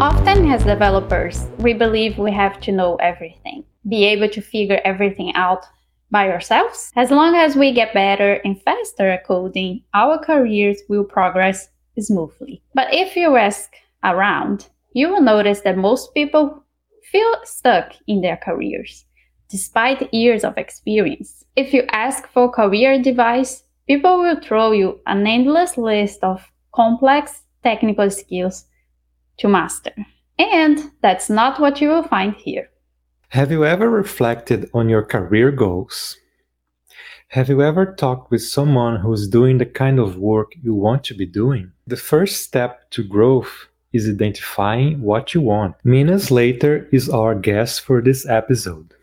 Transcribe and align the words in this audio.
Often, 0.00 0.48
as 0.52 0.62
developers, 0.62 1.48
we 1.58 1.72
believe 1.72 2.18
we 2.18 2.30
have 2.30 2.60
to 2.60 2.70
know 2.70 2.94
everything, 3.02 3.64
be 3.88 4.04
able 4.04 4.28
to 4.28 4.40
figure 4.40 4.80
everything 4.84 5.34
out 5.34 5.64
by 6.08 6.30
ourselves. 6.30 6.92
As 6.94 7.10
long 7.10 7.34
as 7.34 7.56
we 7.56 7.72
get 7.72 7.94
better 7.94 8.34
and 8.44 8.62
faster 8.62 9.10
at 9.10 9.26
coding, 9.26 9.82
our 9.94 10.16
careers 10.16 10.78
will 10.88 11.02
progress 11.02 11.70
smoothly. 11.98 12.62
But 12.74 12.94
if 12.94 13.16
you 13.16 13.34
ask 13.34 13.72
around, 14.04 14.68
you 14.92 15.08
will 15.08 15.20
notice 15.20 15.62
that 15.62 15.76
most 15.76 16.14
people 16.14 16.62
feel 17.10 17.34
stuck 17.42 17.94
in 18.06 18.20
their 18.20 18.36
careers, 18.36 19.04
despite 19.50 20.14
years 20.14 20.44
of 20.44 20.56
experience. 20.58 21.44
If 21.56 21.74
you 21.74 21.82
ask 21.90 22.28
for 22.28 22.48
career 22.48 22.92
advice, 22.92 23.64
people 23.88 24.20
will 24.20 24.38
throw 24.40 24.70
you 24.70 25.00
an 25.08 25.26
endless 25.26 25.76
list 25.76 26.22
of 26.22 26.52
complex 26.72 27.42
technical 27.64 28.10
skills 28.10 28.67
to 29.38 29.48
master. 29.48 29.92
And 30.38 30.90
that's 31.02 31.28
not 31.28 31.58
what 31.60 31.80
you 31.80 31.88
will 31.88 32.04
find 32.04 32.34
here. 32.34 32.68
Have 33.30 33.50
you 33.50 33.64
ever 33.64 33.90
reflected 33.90 34.70
on 34.72 34.88
your 34.88 35.02
career 35.02 35.50
goals? 35.50 36.16
Have 37.28 37.50
you 37.50 37.62
ever 37.62 37.94
talked 37.94 38.30
with 38.30 38.42
someone 38.42 38.96
who's 39.00 39.28
doing 39.28 39.58
the 39.58 39.66
kind 39.66 39.98
of 39.98 40.16
work 40.16 40.52
you 40.62 40.74
want 40.74 41.04
to 41.04 41.14
be 41.14 41.26
doing? 41.26 41.72
The 41.86 41.96
first 41.96 42.42
step 42.42 42.90
to 42.92 43.04
growth 43.04 43.68
is 43.92 44.08
identifying 44.08 45.02
what 45.02 45.34
you 45.34 45.42
want. 45.42 45.74
Mina 45.84 46.18
Slater 46.20 46.88
is 46.90 47.10
our 47.10 47.34
guest 47.34 47.82
for 47.82 48.00
this 48.00 48.26
episode. 48.26 48.94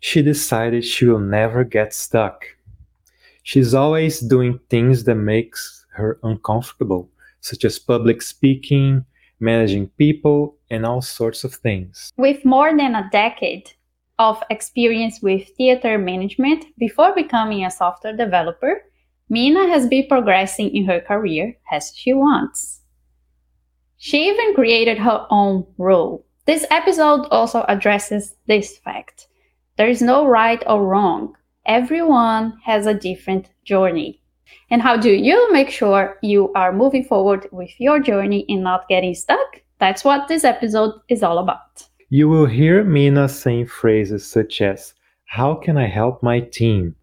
She 0.00 0.22
decided 0.22 0.84
she 0.84 1.04
will 1.04 1.18
never 1.18 1.64
get 1.64 1.92
stuck. 1.92 2.44
She's 3.42 3.74
always 3.74 4.20
doing 4.20 4.58
things 4.70 5.04
that 5.04 5.16
makes 5.16 5.84
her 5.92 6.18
uncomfortable, 6.22 7.10
such 7.40 7.64
as 7.64 7.78
public 7.78 8.22
speaking, 8.22 9.04
managing 9.40 9.88
people, 9.98 10.56
and 10.70 10.84
all 10.86 11.02
sorts 11.02 11.44
of 11.44 11.54
things. 11.54 12.12
With 12.16 12.44
more 12.44 12.76
than 12.76 12.94
a 12.94 13.08
decade 13.12 13.72
of 14.18 14.42
experience 14.50 15.20
with 15.22 15.48
theater 15.56 15.98
management 15.98 16.64
before 16.78 17.14
becoming 17.14 17.64
a 17.64 17.70
software 17.70 18.16
developer, 18.16 18.82
Mina 19.28 19.68
has 19.68 19.86
been 19.88 20.06
progressing 20.06 20.74
in 20.74 20.84
her 20.86 21.00
career 21.00 21.56
as 21.72 21.92
she 21.94 22.12
wants. 22.12 22.82
She 23.96 24.28
even 24.28 24.54
created 24.54 24.98
her 24.98 25.26
own 25.30 25.66
role. 25.78 26.26
This 26.46 26.66
episode 26.70 27.26
also 27.30 27.64
addresses 27.68 28.36
this 28.46 28.76
fact. 28.78 29.28
There 29.76 29.88
is 29.88 30.02
no 30.02 30.26
right 30.26 30.62
or 30.66 30.84
wrong. 30.84 31.34
Everyone 31.66 32.58
has 32.64 32.86
a 32.86 32.92
different 32.92 33.48
journey. 33.64 34.20
And 34.70 34.82
how 34.82 34.96
do 34.96 35.10
you 35.10 35.52
make 35.52 35.70
sure 35.70 36.18
you 36.22 36.52
are 36.54 36.72
moving 36.72 37.04
forward 37.04 37.48
with 37.52 37.70
your 37.78 38.00
journey 38.00 38.44
and 38.48 38.62
not 38.62 38.88
getting 38.88 39.14
stuck? 39.14 39.62
That's 39.78 40.04
what 40.04 40.28
this 40.28 40.44
episode 40.44 40.94
is 41.08 41.22
all 41.22 41.38
about. 41.38 41.86
You 42.08 42.28
will 42.28 42.46
hear 42.46 42.84
Mina 42.84 43.28
saying 43.28 43.66
phrases 43.66 44.26
such 44.26 44.60
as, 44.60 44.94
How 45.26 45.54
can 45.54 45.76
I 45.76 45.86
help 45.86 46.22
my 46.22 46.40
team? 46.40 46.94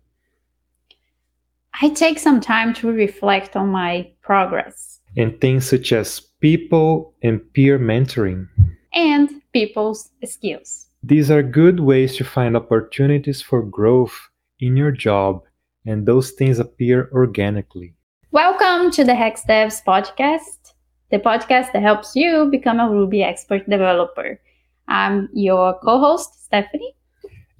I 1.82 1.90
take 1.90 2.20
some 2.20 2.40
time 2.42 2.74
to 2.76 2.92
reflect 2.92 3.56
on 3.56 3.70
my 3.70 4.12
progress. 4.22 5.00
And 5.18 5.40
things 5.42 5.68
such 5.70 5.92
as 5.92 6.20
people 6.40 7.14
and 7.24 7.42
peer 7.54 7.80
mentoring. 7.80 8.48
And 8.94 9.30
people's 9.54 10.10
skills. 10.24 10.88
These 11.04 11.32
are 11.32 11.44
good 11.44 11.80
ways 11.80 12.16
to 12.18 12.24
find 12.24 12.56
opportunities 12.56 13.42
for 13.42 13.64
growth 13.64 14.30
in 14.60 14.78
your 14.78 14.92
job 14.92 15.42
and 15.86 16.06
those 16.06 16.32
things 16.32 16.60
appear 16.60 17.10
organically. 17.12 17.94
Welcome 18.32 18.92
to 18.92 19.04
the 19.04 19.16
Hex 19.16 19.44
Devs 19.48 19.84
podcast, 19.84 20.74
the 21.10 21.20
podcast 21.20 21.74
that 21.74 21.82
helps 21.82 22.16
you 22.16 22.50
become 22.52 22.80
a 22.80 22.90
Ruby 22.90 23.24
expert 23.24 23.68
developer. 23.70 24.40
I'm 24.88 25.30
your 25.34 25.78
co 25.80 26.00
host, 26.00 26.46
Stephanie. 26.46 26.96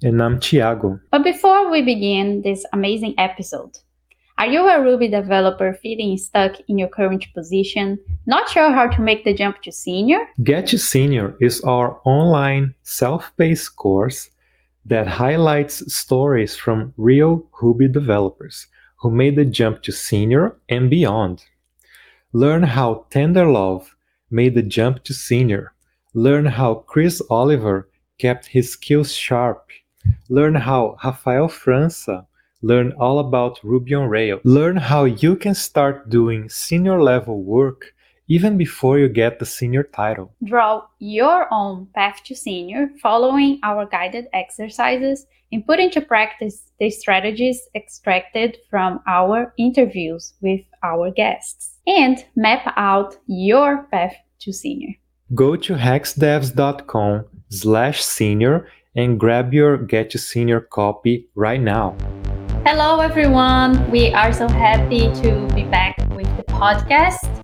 And 0.02 0.22
I'm 0.22 0.40
Tiago. 0.40 1.00
But 1.10 1.24
before 1.24 1.70
we 1.70 1.82
begin 1.82 2.42
this 2.42 2.64
amazing 2.72 3.14
episode, 3.18 3.78
are 4.38 4.46
you 4.46 4.68
a 4.68 4.82
Ruby 4.82 5.08
developer 5.08 5.74
feeling 5.74 6.16
stuck 6.16 6.56
in 6.68 6.78
your 6.78 6.88
current 6.88 7.26
position, 7.34 7.98
not 8.26 8.48
sure 8.48 8.72
how 8.72 8.88
to 8.88 9.00
make 9.00 9.24
the 9.24 9.34
jump 9.34 9.62
to 9.62 9.72
senior? 9.72 10.26
Get 10.42 10.66
to 10.68 10.78
Senior 10.78 11.36
is 11.40 11.60
our 11.62 12.00
online 12.04 12.74
self 12.82 13.32
paced 13.36 13.76
course 13.76 14.30
that 14.84 15.06
highlights 15.06 15.94
stories 15.94 16.56
from 16.56 16.92
real 16.96 17.46
Ruby 17.60 17.88
developers 17.88 18.66
who 18.96 19.10
made 19.10 19.36
the 19.36 19.44
jump 19.44 19.82
to 19.82 19.92
senior 19.92 20.56
and 20.68 20.88
beyond. 20.90 21.44
Learn 22.32 22.62
how 22.62 23.06
Tenderlove 23.10 23.86
made 24.30 24.54
the 24.54 24.62
jump 24.62 25.04
to 25.04 25.12
senior. 25.12 25.74
Learn 26.14 26.46
how 26.46 26.74
Chris 26.74 27.20
Oliver 27.28 27.88
kept 28.18 28.46
his 28.46 28.72
skills 28.72 29.12
sharp. 29.12 29.70
Learn 30.28 30.54
how 30.54 30.96
Rafael 31.04 31.48
França 31.48 32.26
learned 32.62 32.94
all 32.94 33.18
about 33.18 33.58
Ruby 33.62 33.94
on 33.94 34.08
Rails. 34.08 34.40
Learn 34.44 34.76
how 34.76 35.04
you 35.04 35.36
can 35.36 35.54
start 35.54 36.08
doing 36.08 36.48
senior 36.48 37.02
level 37.02 37.42
work 37.42 37.92
even 38.32 38.56
before 38.56 38.98
you 38.98 39.08
get 39.10 39.38
the 39.38 39.44
senior 39.44 39.82
title. 39.82 40.32
Draw 40.42 40.82
your 41.00 41.46
own 41.52 41.86
path 41.94 42.22
to 42.24 42.34
senior 42.34 42.88
following 43.02 43.60
our 43.62 43.84
guided 43.84 44.26
exercises 44.32 45.26
and 45.52 45.66
put 45.66 45.78
into 45.78 46.00
practice 46.00 46.70
the 46.80 46.88
strategies 46.88 47.60
extracted 47.74 48.56
from 48.70 49.00
our 49.06 49.52
interviews 49.58 50.32
with 50.40 50.62
our 50.82 51.10
guests 51.10 51.76
and 51.86 52.24
map 52.34 52.72
out 52.78 53.16
your 53.26 53.86
path 53.92 54.16
to 54.40 54.50
senior. 54.50 54.94
Go 55.34 55.54
to 55.56 55.74
hexdevs.com 55.74 57.26
slash 57.50 58.02
senior 58.02 58.66
and 58.96 59.20
grab 59.20 59.52
your 59.52 59.76
Get 59.76 60.08
to 60.10 60.18
Senior 60.18 60.60
copy 60.60 61.28
right 61.34 61.60
now. 61.60 61.96
Hello, 62.64 63.00
everyone. 63.00 63.90
We 63.90 64.14
are 64.14 64.32
so 64.32 64.48
happy 64.48 65.12
to 65.20 65.46
be 65.54 65.64
back 65.64 65.96
with 66.16 66.34
the 66.38 66.44
podcast. 66.44 67.41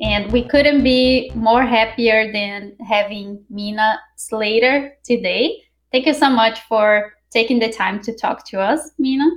And 0.00 0.30
we 0.30 0.46
couldn't 0.46 0.84
be 0.84 1.30
more 1.34 1.64
happier 1.64 2.32
than 2.32 2.76
having 2.86 3.44
Mina 3.50 3.98
Slater 4.16 4.96
today. 5.04 5.60
Thank 5.90 6.06
you 6.06 6.14
so 6.14 6.30
much 6.30 6.60
for 6.62 7.12
taking 7.30 7.58
the 7.58 7.72
time 7.72 8.00
to 8.02 8.16
talk 8.16 8.46
to 8.48 8.60
us, 8.60 8.92
Mina. 8.98 9.28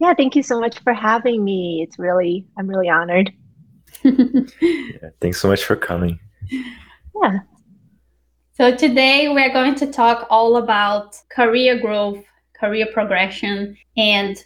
Yeah, 0.00 0.14
thank 0.14 0.34
you 0.34 0.42
so 0.42 0.60
much 0.60 0.80
for 0.80 0.92
having 0.92 1.44
me. 1.44 1.80
It's 1.86 1.98
really, 1.98 2.46
I'm 2.58 2.66
really 2.66 2.88
honored. 2.88 3.32
yeah, 4.02 5.10
thanks 5.20 5.40
so 5.40 5.48
much 5.48 5.64
for 5.64 5.76
coming. 5.76 6.18
Yeah. 7.22 7.38
So 8.52 8.74
today 8.74 9.28
we're 9.28 9.52
going 9.52 9.76
to 9.76 9.90
talk 9.90 10.26
all 10.28 10.56
about 10.56 11.16
career 11.30 11.80
growth, 11.80 12.24
career 12.58 12.86
progression, 12.92 13.76
and 13.96 14.36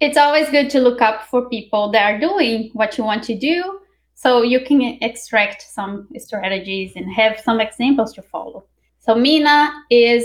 it's 0.00 0.16
always 0.16 0.48
good 0.50 0.70
to 0.70 0.80
look 0.80 1.02
up 1.02 1.24
for 1.28 1.48
people 1.48 1.90
that 1.92 2.12
are 2.12 2.18
doing 2.20 2.70
what 2.72 2.96
you 2.96 3.04
want 3.04 3.24
to 3.24 3.38
do 3.38 3.80
so 4.14 4.42
you 4.42 4.60
can 4.60 4.98
extract 5.02 5.62
some 5.62 6.08
strategies 6.18 6.92
and 6.96 7.12
have 7.12 7.40
some 7.40 7.60
examples 7.60 8.12
to 8.14 8.22
follow. 8.22 8.64
So 9.00 9.14
Mina 9.14 9.72
is 9.90 10.24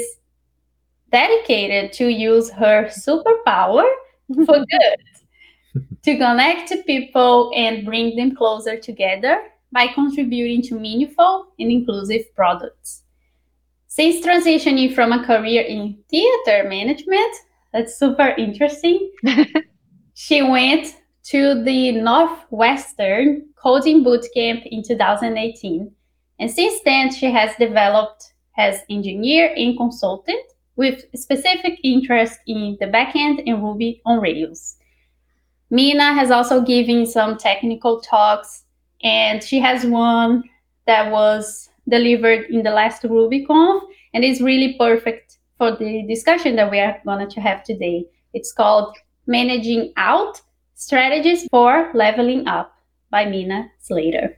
dedicated 1.12 1.92
to 1.94 2.08
use 2.08 2.50
her 2.52 2.86
superpower 2.86 3.84
for 4.46 4.66
good, 4.66 5.84
to 6.04 6.18
connect 6.18 6.70
to 6.70 6.84
people 6.84 7.52
and 7.56 7.86
bring 7.86 8.16
them 8.16 8.36
closer 8.36 8.78
together 8.78 9.42
by 9.72 9.88
contributing 9.88 10.62
to 10.64 10.76
meaningful 10.76 11.48
and 11.60 11.72
inclusive 11.72 12.24
products. 12.36 13.04
Since 13.88 14.26
transitioning 14.26 14.94
from 14.94 15.12
a 15.12 15.26
career 15.26 15.64
in 15.64 15.98
theater 16.10 16.70
management, 16.70 17.36
that's 17.74 17.98
super 17.98 18.30
interesting. 18.38 19.12
she 20.14 20.42
went 20.42 20.96
to 21.30 21.64
the 21.64 21.92
Northwestern 21.92 23.46
Coding 23.56 24.04
Bootcamp 24.04 24.66
in 24.66 24.82
2018. 24.82 25.92
And 26.40 26.50
since 26.50 26.82
then, 26.84 27.14
she 27.14 27.30
has 27.30 27.56
developed 27.60 28.34
as 28.58 28.82
engineer 28.90 29.54
and 29.56 29.78
consultant 29.78 30.42
with 30.76 31.06
specific 31.14 31.80
interest 31.84 32.40
in 32.48 32.78
the 32.80 32.88
backend 32.88 33.44
and 33.46 33.62
Ruby 33.62 34.02
on 34.08 34.20
Rails. 34.20 34.78
Mina 35.70 36.14
has 36.14 36.32
also 36.32 36.62
given 36.62 37.06
some 37.06 37.38
technical 37.38 38.02
talks, 38.02 38.64
and 39.04 39.44
she 39.44 39.60
has 39.60 39.86
one 39.86 40.44
that 40.88 41.12
was 41.12 41.70
delivered 41.88 42.46
in 42.50 42.64
the 42.64 42.72
last 42.72 43.04
RubyConf, 43.04 43.82
and 44.16 44.24
is 44.24 44.42
really 44.42 44.76
perfect 44.80 45.38
for 45.60 45.76
the 45.76 46.04
discussion 46.08 46.56
that 46.56 46.72
we 46.72 46.80
are 46.80 47.00
going 47.06 47.30
to 47.30 47.40
have 47.40 47.64
today. 47.64 48.06
It's 48.34 48.52
called 48.52 48.98
Managing 49.28 49.94
Out 49.96 50.42
Strategies 50.80 51.46
for 51.52 51.92
Leveling 51.94 52.48
Up 52.48 52.74
by 53.12 53.26
Mina 53.26 53.70
Slater. 53.80 54.38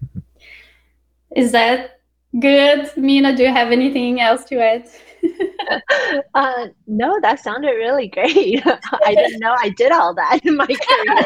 Is 1.36 1.52
that 1.52 2.00
good? 2.40 2.90
Mina, 2.98 3.38
do 3.38 3.44
you 3.44 3.54
have 3.54 3.72
anything 3.72 4.20
else 4.20 4.44
to 4.46 4.60
add? 4.60 4.90
uh, 6.34 6.68
no, 6.88 7.20
that 7.22 7.42
sounded 7.42 7.74
really 7.74 8.08
great. 8.08 8.66
I 9.06 9.14
didn't 9.14 9.40
know 9.40 9.56
I 9.60 9.70
did 9.70 9.92
all 9.92 10.16
that 10.16 10.40
in 10.44 10.58
my 10.58 10.66
career. 10.66 11.26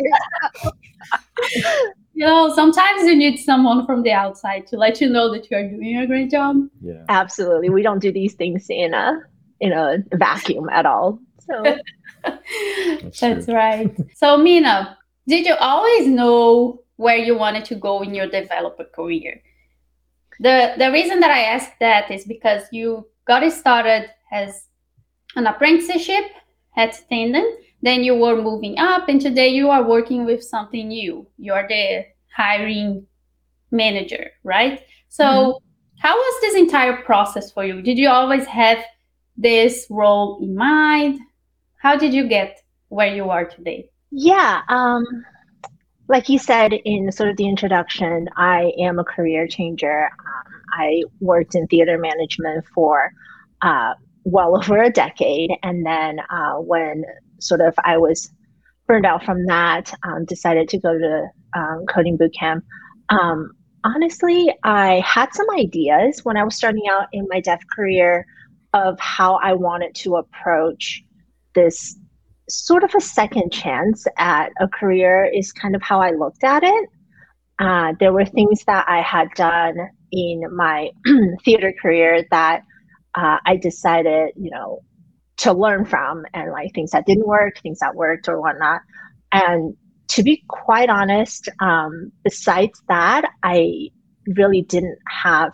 you 2.13 2.25
know, 2.25 2.53
sometimes 2.53 3.03
you 3.03 3.15
need 3.15 3.37
someone 3.37 3.85
from 3.85 4.03
the 4.03 4.11
outside 4.11 4.67
to 4.67 4.75
let 4.75 4.99
you 4.99 5.07
know 5.07 5.31
that 5.31 5.49
you 5.49 5.55
are 5.55 5.63
doing 5.69 5.97
a 5.97 6.07
great 6.07 6.29
job. 6.29 6.57
Yeah. 6.81 7.05
Absolutely. 7.07 7.69
We 7.69 7.83
don't 7.83 7.99
do 7.99 8.11
these 8.11 8.33
things 8.33 8.65
in 8.69 8.93
a 8.93 9.21
in 9.61 9.71
a 9.71 9.99
vacuum 10.11 10.67
at 10.67 10.85
all. 10.85 11.19
So 11.39 11.77
that's, 12.21 13.19
that's 13.21 13.47
right. 13.47 13.95
So 14.13 14.35
Mina, 14.35 14.97
did 15.27 15.45
you 15.45 15.55
always 15.55 16.07
know 16.07 16.81
where 16.97 17.17
you 17.17 17.37
wanted 17.37 17.65
to 17.65 17.75
go 17.75 18.01
in 18.01 18.13
your 18.13 18.27
developer 18.27 18.85
career? 18.85 19.41
The 20.39 20.73
the 20.77 20.91
reason 20.91 21.19
that 21.21 21.31
I 21.31 21.43
asked 21.43 21.79
that 21.79 22.11
is 22.11 22.25
because 22.25 22.63
you 22.71 23.07
got 23.25 23.43
it 23.43 23.53
started 23.53 24.09
as 24.31 24.67
an 25.35 25.47
apprenticeship 25.47 26.25
at 26.77 26.99
Tandem 27.09 27.45
then 27.81 28.03
you 28.03 28.15
were 28.15 28.41
moving 28.41 28.79
up 28.79 29.07
and 29.09 29.21
today 29.21 29.49
you 29.49 29.69
are 29.69 29.83
working 29.83 30.25
with 30.25 30.43
something 30.43 30.87
new. 30.87 31.27
You're 31.37 31.67
the 31.67 32.05
hiring 32.35 33.05
manager 33.71 34.31
right? 34.43 34.81
So 35.09 35.23
mm-hmm. 35.23 35.99
how 35.99 36.15
was 36.15 36.41
this 36.41 36.55
entire 36.55 36.97
process 37.03 37.51
for 37.51 37.63
you? 37.63 37.81
Did 37.81 37.97
you 37.97 38.09
always 38.09 38.45
have 38.45 38.79
this 39.37 39.87
role 39.89 40.39
in 40.41 40.55
mind? 40.55 41.19
How 41.77 41.95
did 41.95 42.13
you 42.13 42.27
get 42.27 42.61
where 42.89 43.13
you 43.13 43.29
are 43.29 43.45
today 43.45 43.89
yeah 44.11 44.61
um 44.69 45.03
like 46.07 46.29
you 46.29 46.37
said 46.37 46.71
in 46.73 47.11
sort 47.11 47.29
of 47.29 47.37
the 47.37 47.47
introduction 47.47 48.27
i 48.37 48.71
am 48.79 48.99
a 48.99 49.03
career 49.03 49.47
changer 49.47 50.05
um, 50.05 50.53
i 50.73 51.01
worked 51.19 51.55
in 51.55 51.67
theater 51.67 51.97
management 51.97 52.63
for 52.73 53.11
uh, 53.61 53.93
well 54.23 54.55
over 54.61 54.81
a 54.81 54.89
decade 54.89 55.49
and 55.63 55.85
then 55.85 56.19
uh, 56.29 56.55
when 56.55 57.03
sort 57.39 57.61
of 57.61 57.73
I 57.83 57.97
was 57.97 58.31
burned 58.87 59.05
out 59.05 59.23
from 59.23 59.45
that, 59.45 59.93
um, 60.03 60.25
decided 60.25 60.69
to 60.69 60.79
go 60.79 60.97
to 60.97 61.27
um, 61.55 61.85
coding 61.89 62.17
bootcamp. 62.17 62.61
Um, 63.09 63.51
honestly, 63.83 64.53
I 64.63 65.01
had 65.05 65.33
some 65.33 65.47
ideas 65.57 66.21
when 66.23 66.37
I 66.37 66.43
was 66.43 66.55
starting 66.55 66.83
out 66.91 67.07
in 67.11 67.27
my 67.29 67.39
dev 67.39 67.59
career 67.75 68.25
of 68.73 68.99
how 68.99 69.35
I 69.35 69.53
wanted 69.53 69.95
to 69.95 70.17
approach 70.17 71.03
this 71.53 71.97
sort 72.49 72.83
of 72.83 72.93
a 72.95 73.01
second 73.01 73.51
chance 73.51 74.05
at 74.17 74.51
a 74.59 74.67
career 74.67 75.25
is 75.25 75.51
kind 75.51 75.75
of 75.75 75.81
how 75.81 76.01
I 76.01 76.11
looked 76.11 76.43
at 76.43 76.63
it. 76.63 76.89
Uh, 77.59 77.93
there 77.99 78.13
were 78.13 78.25
things 78.25 78.63
that 78.65 78.85
I 78.87 79.01
had 79.01 79.29
done 79.35 79.75
in 80.11 80.43
my 80.55 80.89
theater 81.45 81.73
career 81.81 82.25
that 82.31 82.61
uh, 83.15 83.37
I 83.45 83.57
decided, 83.57 84.31
you 84.35 84.51
know, 84.51 84.81
to 85.37 85.53
learn 85.53 85.85
from 85.85 86.25
and 86.33 86.51
like 86.51 86.73
things 86.73 86.91
that 86.91 87.05
didn't 87.05 87.27
work, 87.27 87.59
things 87.61 87.79
that 87.79 87.95
worked 87.95 88.27
or 88.27 88.41
whatnot. 88.41 88.81
And 89.31 89.75
to 90.09 90.23
be 90.23 90.43
quite 90.47 90.89
honest, 90.89 91.49
um, 91.59 92.11
besides 92.23 92.81
that, 92.87 93.25
I 93.43 93.89
really 94.35 94.61
didn't 94.61 94.99
have 95.07 95.51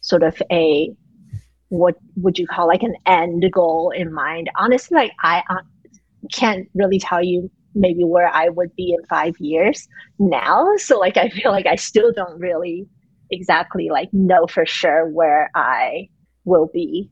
sort 0.00 0.22
of 0.22 0.40
a 0.50 0.90
what 1.68 1.94
would 2.16 2.38
you 2.38 2.46
call 2.46 2.66
like 2.66 2.82
an 2.82 2.94
end 3.06 3.44
goal 3.52 3.92
in 3.94 4.12
mind. 4.12 4.50
Honestly, 4.56 4.96
like 4.96 5.12
I 5.22 5.42
uh, 5.48 5.60
can't 6.32 6.68
really 6.74 6.98
tell 6.98 7.22
you 7.22 7.50
maybe 7.74 8.04
where 8.04 8.28
I 8.28 8.48
would 8.48 8.74
be 8.76 8.92
in 8.92 9.04
five 9.06 9.34
years 9.38 9.86
now. 10.18 10.66
So 10.76 10.98
like 10.98 11.16
I 11.16 11.28
feel 11.28 11.52
like 11.52 11.66
I 11.66 11.76
still 11.76 12.12
don't 12.12 12.38
really 12.38 12.86
exactly 13.30 13.88
like 13.90 14.08
know 14.12 14.46
for 14.46 14.66
sure 14.66 15.08
where 15.08 15.50
I 15.54 16.08
will 16.44 16.68
be, 16.72 17.10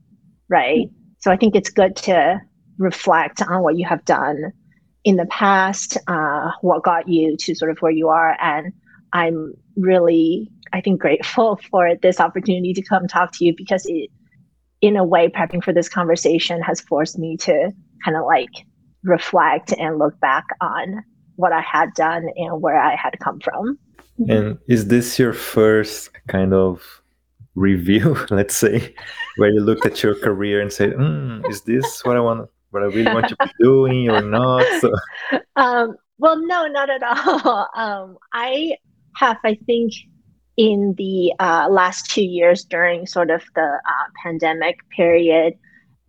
right? 0.49 0.87
So 1.19 1.31
I 1.31 1.37
think 1.37 1.55
it's 1.55 1.69
good 1.69 1.95
to 1.97 2.39
reflect 2.77 3.41
on 3.41 3.61
what 3.63 3.77
you 3.77 3.87
have 3.87 4.03
done 4.05 4.51
in 5.03 5.15
the 5.15 5.25
past, 5.27 5.97
uh, 6.07 6.51
what 6.61 6.83
got 6.83 7.07
you 7.07 7.35
to 7.37 7.55
sort 7.55 7.71
of 7.71 7.77
where 7.79 7.91
you 7.91 8.09
are. 8.09 8.37
And 8.41 8.73
I'm 9.13 9.53
really, 9.75 10.49
I 10.73 10.81
think, 10.81 11.01
grateful 11.01 11.59
for 11.71 11.95
this 12.01 12.19
opportunity 12.19 12.73
to 12.73 12.81
come 12.81 13.07
talk 13.07 13.31
to 13.33 13.45
you 13.45 13.53
because 13.55 13.85
it, 13.85 14.09
in 14.81 14.95
a 14.95 15.03
way, 15.03 15.27
prepping 15.27 15.63
for 15.63 15.73
this 15.73 15.89
conversation 15.89 16.61
has 16.61 16.81
forced 16.81 17.19
me 17.19 17.37
to 17.37 17.71
kind 18.03 18.17
of 18.17 18.25
like 18.25 18.65
reflect 19.03 19.73
and 19.77 19.97
look 19.97 20.19
back 20.19 20.45
on 20.61 21.03
what 21.35 21.53
I 21.53 21.61
had 21.61 21.93
done 21.93 22.27
and 22.35 22.61
where 22.61 22.79
I 22.79 22.95
had 22.95 23.17
come 23.19 23.39
from. 23.39 23.77
And 24.27 24.57
is 24.67 24.87
this 24.87 25.17
your 25.17 25.31
first 25.31 26.09
kind 26.27 26.53
of 26.53 27.01
review, 27.55 28.17
let's 28.29 28.55
say, 28.55 28.93
where 29.37 29.49
you 29.49 29.61
looked 29.61 29.85
at 29.85 30.03
your 30.03 30.15
career 30.15 30.61
and 30.61 30.71
said, 30.71 30.93
mm, 30.93 31.47
"Is 31.49 31.61
this 31.61 32.03
what 32.03 32.17
I 32.17 32.19
want? 32.19 32.49
What 32.71 32.83
I 32.83 32.87
really 32.87 33.13
want 33.13 33.29
to 33.29 33.37
be 33.39 33.51
doing, 33.59 34.09
or 34.09 34.21
not?" 34.21 34.65
So, 34.81 34.91
um, 35.55 35.95
well, 36.17 36.37
no, 36.45 36.67
not 36.67 36.89
at 36.89 37.03
all. 37.03 37.67
Um, 37.75 38.17
I 38.33 38.75
have, 39.15 39.37
I 39.43 39.57
think, 39.65 39.93
in 40.57 40.93
the 40.97 41.33
uh, 41.39 41.67
last 41.69 42.09
two 42.11 42.23
years 42.23 42.65
during 42.65 43.07
sort 43.07 43.31
of 43.31 43.41
the 43.55 43.61
uh, 43.61 44.07
pandemic 44.21 44.77
period, 44.89 45.53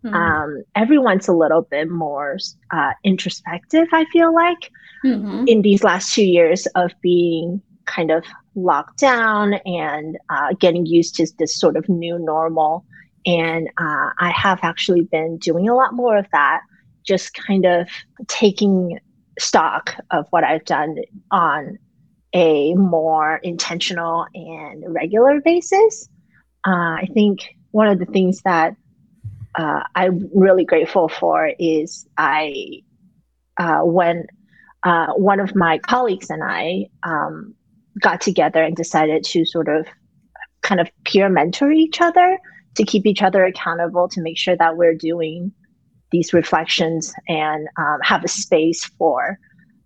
mm-hmm. 0.03 0.13
um, 0.13 0.63
everyone's 0.75 1.27
a 1.27 1.33
little 1.33 1.63
bit 1.63 1.89
more 1.89 2.37
uh, 2.71 2.91
introspective. 3.03 3.87
I 3.91 4.05
feel 4.05 4.33
like 4.33 4.71
mm-hmm. 5.05 5.45
in 5.47 5.61
these 5.61 5.83
last 5.83 6.13
two 6.13 6.25
years 6.25 6.67
of 6.75 6.91
being 7.01 7.61
kind 7.85 8.11
of 8.11 8.23
locked 8.55 8.99
down 8.99 9.55
and 9.65 10.17
uh, 10.29 10.53
getting 10.59 10.85
used 10.85 11.15
to 11.15 11.27
this 11.39 11.59
sort 11.59 11.75
of 11.77 11.87
new 11.89 12.17
normal. 12.19 12.85
And 13.25 13.67
uh, 13.77 14.09
I 14.19 14.31
have 14.35 14.59
actually 14.63 15.01
been 15.01 15.37
doing 15.37 15.69
a 15.69 15.75
lot 15.75 15.93
more 15.93 16.17
of 16.17 16.25
that, 16.31 16.61
just 17.05 17.33
kind 17.33 17.65
of 17.65 17.87
taking 18.27 18.99
stock 19.39 19.95
of 20.11 20.25
what 20.31 20.43
I've 20.43 20.65
done 20.65 20.97
on 21.31 21.77
a 22.33 22.73
more 22.75 23.37
intentional 23.43 24.25
and 24.33 24.83
regular 24.87 25.41
basis. 25.41 26.07
Uh, 26.65 26.95
I 27.01 27.07
think 27.13 27.55
one 27.71 27.87
of 27.87 27.99
the 27.99 28.05
things 28.05 28.41
that 28.43 28.75
uh, 29.55 29.83
I'm 29.95 30.29
really 30.33 30.65
grateful 30.65 31.09
for 31.09 31.51
is 31.59 32.07
I, 32.17 32.81
uh, 33.57 33.81
when 33.81 34.27
uh, 34.83 35.13
one 35.13 35.39
of 35.39 35.55
my 35.55 35.77
colleagues 35.79 36.29
and 36.29 36.43
I 36.43 36.85
um, 37.03 37.53
got 37.99 38.21
together 38.21 38.63
and 38.63 38.75
decided 38.75 39.23
to 39.25 39.45
sort 39.45 39.67
of 39.67 39.85
kind 40.61 40.79
of 40.79 40.89
peer 41.05 41.29
mentor 41.29 41.71
each 41.71 42.01
other 42.01 42.39
to 42.75 42.83
keep 42.83 43.05
each 43.05 43.21
other 43.21 43.43
accountable 43.43 44.07
to 44.09 44.21
make 44.21 44.37
sure 44.37 44.55
that 44.55 44.77
we're 44.77 44.95
doing 44.95 45.51
these 46.11 46.33
reflections 46.33 47.13
and 47.27 47.67
um, 47.77 47.99
have 48.03 48.23
a 48.23 48.27
space 48.27 48.85
for 48.97 49.37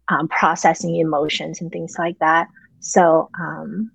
um, 0.09 0.27
processing 0.27 0.95
emotions 0.97 1.61
and 1.61 1.71
things 1.71 1.95
like 1.97 2.17
that. 2.19 2.47
So 2.79 3.29
um, 3.39 3.91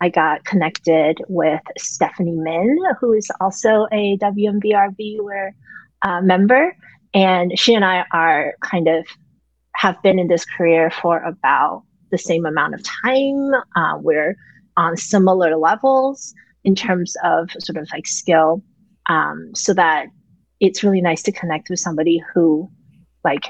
I 0.00 0.08
got 0.08 0.44
connected 0.44 1.18
with 1.28 1.60
Stephanie 1.78 2.36
Min, 2.36 2.78
who 3.00 3.12
is 3.12 3.30
also 3.40 3.86
a 3.92 4.18
WMVR 4.18 5.22
Where 5.22 5.54
uh, 6.02 6.20
member, 6.20 6.76
and 7.14 7.58
she 7.58 7.74
and 7.74 7.84
I 7.84 8.04
are 8.12 8.54
kind 8.60 8.88
of 8.88 9.06
have 9.76 10.00
been 10.02 10.18
in 10.18 10.28
this 10.28 10.44
career 10.44 10.90
for 10.90 11.22
about 11.22 11.84
the 12.10 12.18
same 12.18 12.46
amount 12.46 12.74
of 12.74 12.82
time. 12.82 13.52
Uh, 13.76 13.98
we're 14.00 14.36
on 14.76 14.96
similar 14.96 15.56
levels 15.56 16.34
in 16.64 16.74
terms 16.74 17.16
of 17.24 17.50
sort 17.58 17.76
of 17.76 17.88
like 17.92 18.06
skill, 18.06 18.62
um, 19.08 19.50
so 19.54 19.74
that 19.74 20.06
it's 20.60 20.82
really 20.82 21.00
nice 21.00 21.22
to 21.22 21.32
connect 21.32 21.70
with 21.70 21.78
somebody 21.78 22.22
who 22.32 22.70
like 23.24 23.46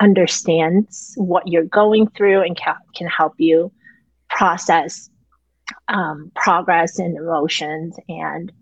understands 0.00 1.12
what 1.16 1.46
you're 1.46 1.64
going 1.64 2.08
through 2.08 2.42
and 2.42 2.58
ca- 2.58 2.78
can 2.94 3.06
help 3.06 3.34
you 3.36 3.70
process 4.30 5.09
um, 5.88 6.30
progress 6.34 6.98
and 6.98 7.16
emotions 7.16 7.96
and 8.08 8.52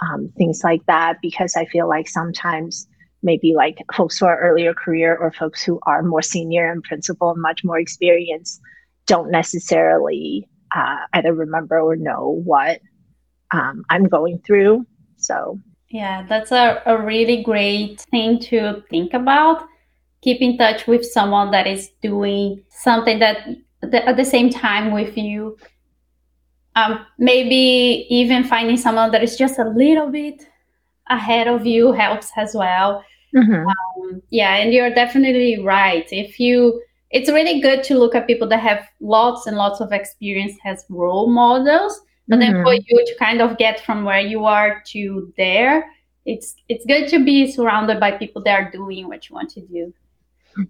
um, 0.00 0.32
things 0.36 0.62
like 0.64 0.84
that. 0.86 1.18
Because 1.22 1.56
I 1.56 1.64
feel 1.66 1.88
like 1.88 2.08
sometimes 2.08 2.86
maybe 3.22 3.54
like 3.54 3.78
folks 3.94 4.18
who 4.18 4.26
are 4.26 4.38
earlier 4.38 4.74
career 4.74 5.16
or 5.16 5.32
folks 5.32 5.62
who 5.62 5.78
are 5.86 6.02
more 6.02 6.22
senior 6.22 6.70
and 6.70 6.82
principal 6.82 7.30
and 7.30 7.40
much 7.40 7.62
more 7.64 7.78
experienced 7.78 8.60
don't 9.06 9.30
necessarily 9.30 10.48
uh, 10.74 10.96
either 11.14 11.32
remember 11.32 11.80
or 11.80 11.96
know 11.96 12.40
what 12.44 12.80
um, 13.52 13.84
I'm 13.90 14.04
going 14.08 14.40
through. 14.46 14.86
So, 15.18 15.58
yeah, 15.90 16.24
that's 16.28 16.52
a, 16.52 16.82
a 16.86 17.00
really 17.00 17.42
great 17.42 18.00
thing 18.00 18.40
to 18.40 18.82
think 18.90 19.14
about. 19.14 19.64
Keep 20.22 20.40
in 20.40 20.56
touch 20.56 20.86
with 20.86 21.04
someone 21.04 21.50
that 21.50 21.66
is 21.66 21.90
doing 22.00 22.62
something 22.70 23.18
that 23.18 23.46
at 23.92 24.16
the 24.16 24.24
same 24.24 24.50
time 24.50 24.92
with 24.92 25.16
you. 25.16 25.56
Um, 26.74 27.04
maybe 27.18 28.06
even 28.08 28.44
finding 28.44 28.76
someone 28.76 29.10
that 29.12 29.22
is 29.22 29.36
just 29.36 29.58
a 29.58 29.68
little 29.68 30.10
bit 30.10 30.46
ahead 31.08 31.48
of 31.48 31.66
you 31.66 31.92
helps 31.92 32.30
as 32.36 32.54
well. 32.54 33.04
Mm-hmm. 33.36 33.66
Um, 33.66 34.22
yeah, 34.30 34.56
and 34.56 34.72
you're 34.72 34.94
definitely 34.94 35.58
right. 35.58 36.06
If 36.10 36.40
you 36.40 36.82
it's 37.10 37.30
really 37.30 37.60
good 37.60 37.84
to 37.84 37.98
look 37.98 38.14
at 38.14 38.26
people 38.26 38.48
that 38.48 38.60
have 38.60 38.88
lots 39.00 39.46
and 39.46 39.56
lots 39.56 39.80
of 39.80 39.92
experience 39.92 40.54
as 40.64 40.84
role 40.88 41.28
models 41.28 42.00
but 42.26 42.38
mm-hmm. 42.38 42.54
then 42.54 42.64
for 42.64 42.74
you 42.74 43.04
to 43.06 43.14
kind 43.18 43.42
of 43.42 43.58
get 43.58 43.80
from 43.80 44.04
where 44.04 44.20
you 44.20 44.46
are 44.46 44.82
to 44.86 45.32
there 45.36 45.90
it's 46.24 46.54
it's 46.68 46.86
good 46.86 47.08
to 47.08 47.22
be 47.22 47.50
surrounded 47.50 48.00
by 48.00 48.10
people 48.10 48.42
that 48.42 48.58
are 48.58 48.70
doing 48.70 49.08
what 49.08 49.28
you 49.28 49.34
want 49.34 49.50
to 49.50 49.60
do 49.60 49.92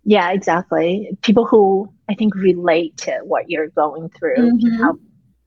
Yeah, 0.04 0.30
exactly. 0.30 1.16
People 1.22 1.44
who 1.44 1.92
I 2.08 2.14
think 2.14 2.34
relate 2.34 2.96
to 2.98 3.18
what 3.24 3.50
you're 3.50 3.68
going 3.68 4.08
through 4.10 4.36
mm-hmm. 4.36 4.58
can 4.58 4.74
help 4.74 5.00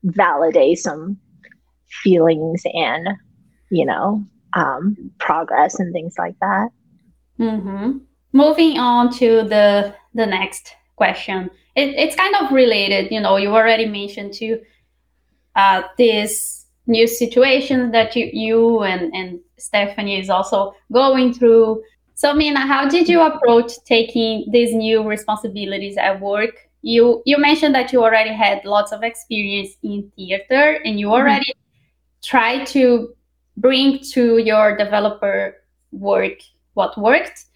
validate 0.04 0.78
some 0.78 1.18
feelings 2.02 2.62
and, 2.64 3.08
you 3.70 3.86
know, 3.86 4.24
um, 4.54 4.96
progress 5.18 5.78
and 5.78 5.92
things 5.92 6.14
like 6.18 6.34
that. 6.40 6.68
Mm-hmm. 7.38 7.98
Moving 8.32 8.78
on 8.78 9.12
to 9.14 9.42
the 9.42 9.94
the 10.14 10.26
next 10.26 10.74
question, 10.96 11.50
it, 11.74 11.90
it's 11.90 12.16
kind 12.16 12.34
of 12.40 12.52
related. 12.52 13.10
You 13.10 13.20
know, 13.20 13.36
you 13.36 13.50
already 13.50 13.86
mentioned 13.86 14.32
to 14.34 14.60
uh, 15.54 15.82
this 15.98 16.66
new 16.86 17.06
situation 17.06 17.90
that 17.92 18.16
you 18.16 18.30
you 18.32 18.82
and 18.82 19.14
and 19.14 19.40
Stephanie 19.58 20.20
is 20.20 20.30
also 20.30 20.74
going 20.92 21.32
through. 21.32 21.82
So, 22.14 22.32
Mina, 22.32 22.60
how 22.60 22.88
did 22.88 23.08
you 23.08 23.20
approach 23.20 23.72
taking 23.84 24.46
these 24.50 24.74
new 24.74 25.06
responsibilities 25.06 25.98
at 25.98 26.20
work? 26.20 26.65
You 26.86 27.20
you 27.26 27.36
mentioned 27.36 27.74
that 27.74 27.92
you 27.92 28.04
already 28.04 28.32
had 28.32 28.64
lots 28.64 28.92
of 28.92 29.02
experience 29.02 29.74
in 29.82 30.08
theater, 30.14 30.78
and 30.84 31.00
you 31.00 31.06
mm-hmm. 31.06 31.14
already 31.14 31.50
mm-hmm. 31.50 32.20
tried 32.22 32.66
to 32.68 33.12
bring 33.56 33.98
to 34.12 34.38
your 34.38 34.76
developer 34.76 35.56
work 35.90 36.38
what 36.74 36.96
worked. 36.96 37.46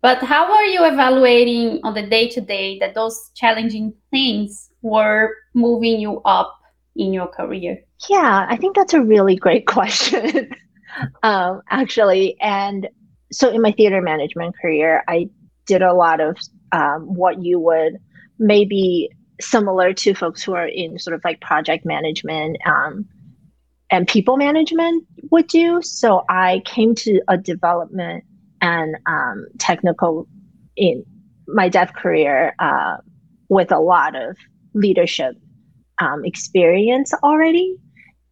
But 0.00 0.22
how 0.22 0.50
are 0.50 0.64
you 0.64 0.86
evaluating 0.86 1.80
on 1.84 1.92
the 1.92 2.06
day 2.06 2.30
to 2.30 2.40
day 2.40 2.78
that 2.78 2.94
those 2.94 3.30
challenging 3.34 3.92
things 4.10 4.70
were 4.80 5.28
moving 5.52 6.00
you 6.00 6.22
up 6.24 6.58
in 6.96 7.12
your 7.12 7.26
career? 7.26 7.84
Yeah, 8.08 8.46
I 8.48 8.56
think 8.56 8.76
that's 8.76 8.94
a 8.94 9.02
really 9.02 9.36
great 9.36 9.66
question, 9.76 10.48
um, 11.22 11.60
actually. 11.68 12.40
And 12.40 12.88
so 13.30 13.50
in 13.50 13.60
my 13.60 13.72
theater 13.72 14.00
management 14.00 14.54
career, 14.56 15.04
I 15.06 15.28
did 15.66 15.82
a 15.82 15.92
lot 15.92 16.22
of 16.22 16.38
um, 16.72 17.14
what 17.14 17.42
you 17.42 17.60
would 17.60 17.98
maybe 18.40 19.10
similar 19.40 19.92
to 19.92 20.14
folks 20.14 20.42
who 20.42 20.54
are 20.54 20.66
in 20.66 20.98
sort 20.98 21.14
of 21.14 21.20
like 21.24 21.40
project 21.40 21.84
management 21.86 22.56
um, 22.66 23.06
and 23.90 24.08
people 24.08 24.36
management 24.36 25.04
would 25.30 25.46
do. 25.46 25.80
So 25.82 26.24
I 26.28 26.62
came 26.64 26.94
to 26.96 27.20
a 27.28 27.36
development 27.36 28.24
and 28.60 28.96
um, 29.06 29.46
technical 29.58 30.26
in 30.76 31.04
my 31.46 31.68
dev 31.68 31.94
career 31.94 32.54
uh, 32.58 32.96
with 33.48 33.70
a 33.72 33.78
lot 33.78 34.16
of 34.16 34.36
leadership 34.74 35.36
um, 35.98 36.24
experience 36.24 37.12
already 37.22 37.76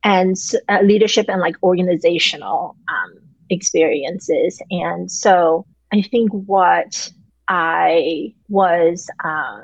and 0.05 0.37
uh, 0.69 0.81
leadership 0.83 1.27
and 1.29 1.41
like 1.41 1.57
organizational 1.63 2.77
um, 2.89 3.15
experiences. 3.51 4.61
And 4.71 5.11
so 5.11 5.67
I 5.93 6.03
think 6.03 6.31
what 6.33 7.11
I 7.49 8.35
was 8.49 9.09
uh, 9.25 9.61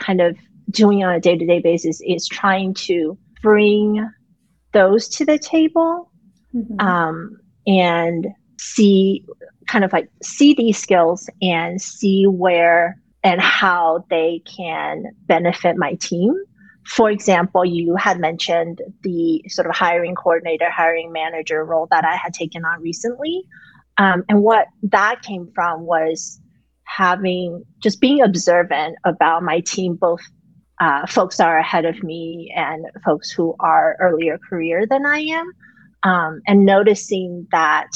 kind 0.00 0.20
of 0.20 0.36
doing 0.70 1.04
on 1.04 1.14
a 1.14 1.20
day 1.20 1.36
to 1.36 1.46
day 1.46 1.60
basis 1.60 2.00
is 2.06 2.26
trying 2.26 2.74
to 2.74 3.16
bring 3.42 4.08
those 4.72 5.08
to 5.08 5.24
the 5.24 5.38
table 5.38 6.10
mm-hmm. 6.54 6.80
um, 6.80 7.38
and 7.66 8.28
see 8.58 9.24
kind 9.66 9.84
of 9.84 9.92
like 9.92 10.10
see 10.22 10.54
these 10.54 10.78
skills 10.78 11.28
and 11.40 11.80
see 11.80 12.24
where 12.26 13.00
and 13.22 13.40
how 13.40 14.04
they 14.10 14.42
can 14.56 15.04
benefit 15.26 15.76
my 15.76 15.94
team. 15.94 16.34
For 16.86 17.10
example, 17.10 17.64
you 17.64 17.94
had 17.96 18.18
mentioned 18.18 18.80
the 19.02 19.44
sort 19.48 19.68
of 19.68 19.76
hiring 19.76 20.14
coordinator, 20.14 20.70
hiring 20.70 21.12
manager 21.12 21.64
role 21.64 21.86
that 21.90 22.04
I 22.04 22.16
had 22.16 22.32
taken 22.32 22.64
on 22.64 22.80
recently. 22.80 23.44
Um, 23.98 24.24
and 24.28 24.42
what 24.42 24.66
that 24.84 25.20
came 25.22 25.50
from 25.54 25.82
was 25.82 26.40
having 26.96 27.64
just 27.78 28.00
being 28.00 28.20
observant 28.20 28.96
about 29.04 29.42
my 29.42 29.60
team, 29.60 29.94
both 29.94 30.20
uh, 30.80 31.06
folks 31.06 31.38
are 31.38 31.58
ahead 31.58 31.84
of 31.84 32.02
me 32.02 32.52
and 32.56 32.86
folks 33.04 33.30
who 33.30 33.54
are 33.60 33.96
earlier 34.00 34.38
career 34.38 34.86
than 34.86 35.06
I 35.06 35.18
am, 35.18 35.52
um, 36.02 36.40
and 36.46 36.64
noticing 36.64 37.46
that 37.52 37.90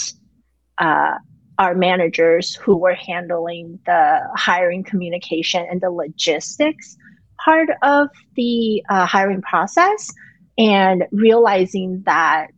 uh, 0.79 1.15
our 1.59 1.75
managers 1.75 2.55
who 2.55 2.77
were 2.77 2.95
handling 2.95 3.79
the 3.87 4.21
hiring 4.37 4.85
communication 4.85 5.67
and 5.71 5.81
the 5.81 5.91
logistics 5.91 6.97
part 7.45 7.71
of 7.83 8.09
the 8.37 8.83
uh, 8.91 9.07
hiring 9.07 9.43
process, 9.43 10.13
and 10.57 11.05
realizing 11.11 12.03
that 12.07 12.49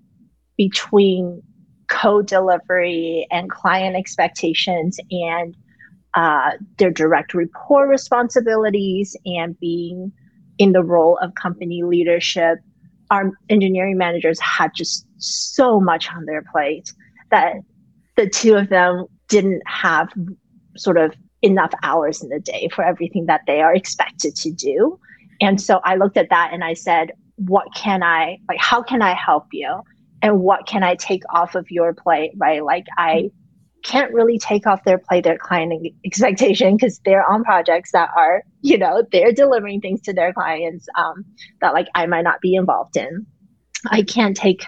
between 0.56 1.42
code 1.88 2.26
delivery 2.26 3.26
and 3.30 3.48
client 3.48 3.96
expectations 3.96 4.98
and 5.10 5.56
uh, 6.16 6.52
their 6.78 6.90
direct 6.90 7.34
report 7.34 7.88
responsibilities 7.88 9.14
and 9.26 9.58
being 9.60 10.10
in 10.58 10.72
the 10.72 10.82
role 10.82 11.18
of 11.18 11.34
company 11.34 11.82
leadership, 11.82 12.58
our 13.10 13.30
engineering 13.50 13.98
managers 13.98 14.40
had 14.40 14.70
just 14.74 15.06
so 15.18 15.78
much 15.78 16.08
on 16.10 16.24
their 16.24 16.42
plate 16.50 16.92
that 17.30 17.54
the 18.16 18.28
two 18.28 18.54
of 18.54 18.70
them 18.70 19.04
didn't 19.28 19.62
have 19.66 20.08
sort 20.76 20.96
of 20.96 21.14
enough 21.42 21.72
hours 21.82 22.22
in 22.22 22.30
the 22.30 22.40
day 22.40 22.68
for 22.74 22.82
everything 22.82 23.26
that 23.26 23.42
they 23.46 23.60
are 23.60 23.74
expected 23.74 24.34
to 24.34 24.50
do. 24.50 24.98
And 25.40 25.60
so 25.60 25.80
I 25.84 25.96
looked 25.96 26.16
at 26.16 26.30
that 26.30 26.50
and 26.52 26.64
I 26.64 26.72
said, 26.72 27.12
what 27.36 27.66
can 27.74 28.02
I, 28.02 28.38
like, 28.48 28.58
how 28.58 28.82
can 28.82 29.02
I 29.02 29.14
help 29.14 29.48
you? 29.52 29.82
And 30.22 30.40
what 30.40 30.66
can 30.66 30.82
I 30.82 30.94
take 30.94 31.22
off 31.30 31.54
of 31.54 31.70
your 31.70 31.92
plate, 31.92 32.32
right? 32.38 32.64
Like, 32.64 32.86
I 32.96 33.30
can't 33.84 34.12
really 34.12 34.38
take 34.38 34.66
off 34.66 34.84
their 34.84 34.98
plate 34.98 35.24
their 35.24 35.38
client 35.38 35.72
expectation 36.04 36.76
because 36.76 37.00
they're 37.04 37.28
on 37.30 37.44
projects 37.44 37.92
that 37.92 38.10
are 38.16 38.42
you 38.62 38.76
know 38.76 39.02
they're 39.12 39.32
delivering 39.32 39.80
things 39.80 40.00
to 40.02 40.12
their 40.12 40.32
clients 40.32 40.86
um, 40.98 41.24
that 41.60 41.72
like 41.72 41.88
i 41.94 42.06
might 42.06 42.22
not 42.22 42.40
be 42.40 42.54
involved 42.54 42.96
in. 42.96 43.26
I 43.90 44.02
can't 44.02 44.36
take 44.36 44.66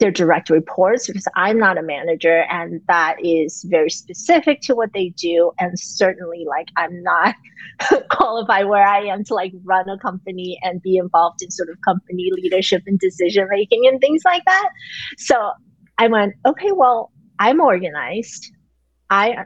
their 0.00 0.10
direct 0.10 0.50
reports 0.50 1.06
because 1.06 1.26
i'm 1.36 1.58
not 1.58 1.78
a 1.78 1.82
manager 1.82 2.44
and 2.50 2.80
that 2.88 3.16
is 3.24 3.64
very 3.68 3.90
specific 3.90 4.60
to 4.60 4.74
what 4.74 4.92
they 4.92 5.10
do 5.10 5.52
and 5.60 5.78
certainly 5.78 6.44
like 6.48 6.66
i'm 6.76 7.02
not 7.02 7.34
qualified 8.10 8.66
where 8.66 8.84
i 8.86 9.00
am 9.00 9.22
to 9.22 9.34
like 9.34 9.52
run 9.62 9.88
a 9.88 9.98
company 9.98 10.58
and 10.62 10.82
be 10.82 10.96
involved 10.96 11.42
in 11.42 11.50
sort 11.50 11.68
of 11.68 11.80
company 11.82 12.30
leadership 12.32 12.82
and 12.86 12.98
decision 12.98 13.46
making 13.50 13.86
and 13.86 14.00
things 14.00 14.22
like 14.24 14.44
that. 14.46 14.68
So 15.16 15.52
i 15.98 16.08
went 16.08 16.34
okay 16.44 16.72
well 16.72 17.12
I'm 17.38 17.60
organized. 17.60 18.52
I 19.10 19.44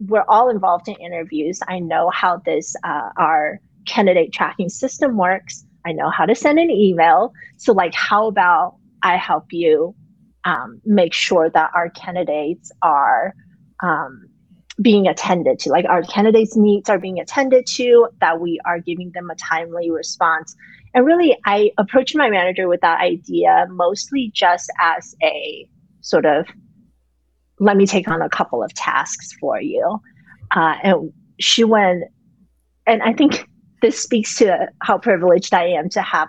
we're 0.00 0.24
all 0.28 0.50
involved 0.50 0.88
in 0.88 0.94
interviews. 0.96 1.60
I 1.66 1.78
know 1.78 2.10
how 2.10 2.38
this 2.44 2.74
uh, 2.84 3.10
our 3.16 3.60
candidate 3.86 4.32
tracking 4.32 4.68
system 4.68 5.16
works. 5.16 5.64
I 5.86 5.92
know 5.92 6.10
how 6.10 6.26
to 6.26 6.34
send 6.34 6.58
an 6.58 6.70
email. 6.70 7.32
So, 7.56 7.72
like, 7.72 7.94
how 7.94 8.26
about 8.26 8.76
I 9.02 9.16
help 9.16 9.46
you 9.50 9.94
um, 10.44 10.80
make 10.84 11.12
sure 11.12 11.48
that 11.50 11.70
our 11.74 11.90
candidates 11.90 12.70
are 12.82 13.34
um, 13.82 14.26
being 14.82 15.06
attended 15.06 15.58
to, 15.60 15.70
like 15.70 15.84
our 15.86 16.02
candidates' 16.02 16.56
needs 16.56 16.90
are 16.90 16.98
being 16.98 17.18
attended 17.18 17.66
to, 17.66 18.08
that 18.20 18.40
we 18.40 18.60
are 18.66 18.78
giving 18.78 19.10
them 19.12 19.30
a 19.30 19.34
timely 19.36 19.90
response. 19.90 20.54
And 20.94 21.06
really, 21.06 21.36
I 21.46 21.70
approached 21.78 22.16
my 22.16 22.30
manager 22.30 22.68
with 22.68 22.80
that 22.80 23.00
idea 23.00 23.66
mostly 23.70 24.30
just 24.34 24.70
as 24.80 25.14
a 25.22 25.68
sort 26.00 26.26
of 26.26 26.46
let 27.58 27.76
me 27.76 27.86
take 27.86 28.08
on 28.08 28.22
a 28.22 28.28
couple 28.28 28.62
of 28.62 28.72
tasks 28.74 29.32
for 29.40 29.60
you. 29.60 30.00
Uh, 30.54 30.74
and 30.82 31.12
she 31.40 31.64
went, 31.64 32.04
and 32.86 33.02
I 33.02 33.12
think 33.12 33.48
this 33.82 34.00
speaks 34.00 34.36
to 34.36 34.68
how 34.82 34.98
privileged 34.98 35.54
I 35.54 35.66
am 35.66 35.88
to 35.90 36.02
have 36.02 36.28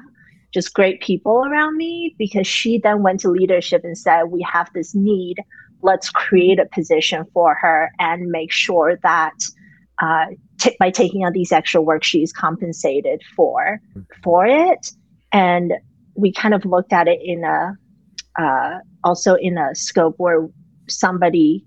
just 0.53 0.73
great 0.73 1.01
people 1.01 1.45
around 1.45 1.77
me 1.77 2.15
because 2.17 2.47
she 2.47 2.79
then 2.79 3.03
went 3.03 3.19
to 3.21 3.29
leadership 3.29 3.83
and 3.83 3.97
said, 3.97 4.23
We 4.23 4.45
have 4.49 4.69
this 4.73 4.95
need. 4.95 5.37
Let's 5.81 6.09
create 6.09 6.59
a 6.59 6.65
position 6.65 7.25
for 7.33 7.55
her 7.55 7.91
and 7.99 8.27
make 8.27 8.51
sure 8.51 8.97
that 9.03 9.33
uh, 10.01 10.25
t- 10.59 10.75
by 10.79 10.89
taking 10.89 11.25
on 11.25 11.33
these 11.33 11.51
extra 11.51 11.81
work, 11.81 12.03
she's 12.03 12.31
compensated 12.31 13.21
for 13.35 13.79
for 14.23 14.45
it. 14.45 14.91
And 15.31 15.73
we 16.15 16.31
kind 16.31 16.53
of 16.53 16.65
looked 16.65 16.93
at 16.93 17.07
it 17.07 17.19
in 17.23 17.43
a 17.43 17.77
uh, 18.39 18.79
also 19.03 19.35
in 19.35 19.57
a 19.57 19.73
scope 19.75 20.15
where 20.17 20.47
somebody 20.89 21.65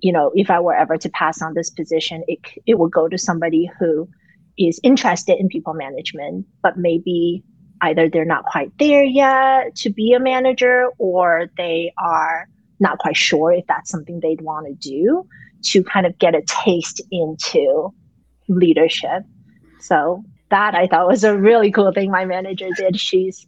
you 0.00 0.12
know 0.12 0.30
if 0.34 0.50
i 0.50 0.58
were 0.58 0.74
ever 0.74 0.96
to 0.96 1.08
pass 1.10 1.42
on 1.42 1.54
this 1.54 1.70
position 1.70 2.22
it 2.26 2.38
it 2.66 2.78
would 2.78 2.92
go 2.92 3.08
to 3.08 3.18
somebody 3.18 3.70
who 3.78 4.08
is 4.58 4.80
interested 4.82 5.38
in 5.38 5.48
people 5.48 5.74
management 5.74 6.46
but 6.62 6.76
maybe 6.76 7.42
either 7.82 8.08
they're 8.08 8.24
not 8.24 8.44
quite 8.44 8.72
there 8.78 9.04
yet 9.04 9.74
to 9.74 9.90
be 9.90 10.12
a 10.12 10.20
manager 10.20 10.88
or 10.98 11.50
they 11.56 11.92
are 12.02 12.48
not 12.80 12.98
quite 12.98 13.16
sure 13.16 13.52
if 13.52 13.66
that's 13.66 13.90
something 13.90 14.20
they'd 14.20 14.40
want 14.40 14.66
to 14.66 14.74
do 14.74 15.26
to 15.62 15.82
kind 15.82 16.06
of 16.06 16.16
get 16.18 16.34
a 16.34 16.42
taste 16.42 17.02
into 17.10 17.92
leadership. 18.48 19.22
So 19.80 20.22
that 20.50 20.74
i 20.74 20.86
thought 20.86 21.06
was 21.06 21.24
a 21.24 21.36
really 21.36 21.70
cool 21.70 21.92
thing 21.92 22.10
my 22.10 22.24
manager 22.24 22.68
did. 22.74 22.98
She's 22.98 23.46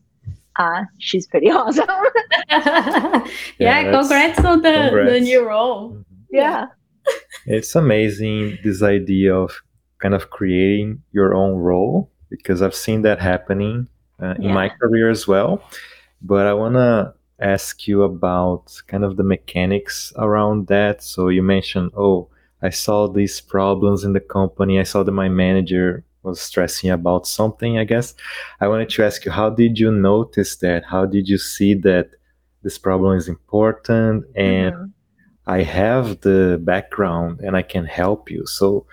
uh, 0.60 0.84
she's 0.98 1.26
pretty 1.26 1.50
awesome. 1.58 1.86
yeah, 2.48 3.26
yeah 3.58 3.90
congrats 3.90 4.44
on 4.44 4.62
the, 4.62 4.72
congrats. 4.72 5.12
the 5.12 5.20
new 5.20 5.46
role. 5.46 6.04
Yeah. 6.30 6.66
It's 7.46 7.74
amazing 7.74 8.58
this 8.62 8.82
idea 8.82 9.34
of 9.34 9.58
kind 9.98 10.14
of 10.14 10.30
creating 10.30 11.02
your 11.12 11.34
own 11.34 11.56
role 11.56 12.10
because 12.28 12.62
I've 12.62 12.74
seen 12.74 13.02
that 13.02 13.18
happening 13.18 13.88
uh, 14.22 14.34
in 14.36 14.42
yeah. 14.42 14.54
my 14.54 14.68
career 14.68 15.08
as 15.10 15.26
well. 15.26 15.62
But 16.22 16.46
I 16.46 16.52
want 16.52 16.74
to 16.74 17.14
ask 17.40 17.88
you 17.88 18.02
about 18.02 18.80
kind 18.86 19.02
of 19.02 19.16
the 19.16 19.24
mechanics 19.24 20.12
around 20.16 20.66
that. 20.66 21.02
So 21.02 21.28
you 21.28 21.42
mentioned, 21.42 21.90
oh, 21.96 22.28
I 22.60 22.68
saw 22.68 23.08
these 23.08 23.40
problems 23.40 24.04
in 24.04 24.12
the 24.12 24.20
company. 24.20 24.78
I 24.78 24.82
saw 24.82 25.02
that 25.02 25.12
my 25.12 25.30
manager 25.30 26.04
was 26.22 26.40
stressing 26.40 26.90
about 26.90 27.26
something, 27.26 27.78
I 27.78 27.84
guess. 27.84 28.14
I 28.60 28.68
wanted 28.68 28.90
to 28.90 29.04
ask 29.04 29.24
you, 29.24 29.30
how 29.30 29.50
did 29.50 29.78
you 29.78 29.90
notice 29.90 30.56
that? 30.56 30.84
How 30.84 31.06
did 31.06 31.28
you 31.28 31.38
see 31.38 31.74
that 31.74 32.10
this 32.62 32.78
problem 32.78 33.16
is 33.16 33.28
important 33.28 34.24
and 34.36 34.74
mm-hmm. 34.74 34.84
I 35.46 35.62
have 35.62 36.20
the 36.20 36.60
background 36.62 37.40
and 37.40 37.56
I 37.56 37.62
can 37.62 37.86
help 37.86 38.30
you? 38.30 38.46
So, 38.46 38.86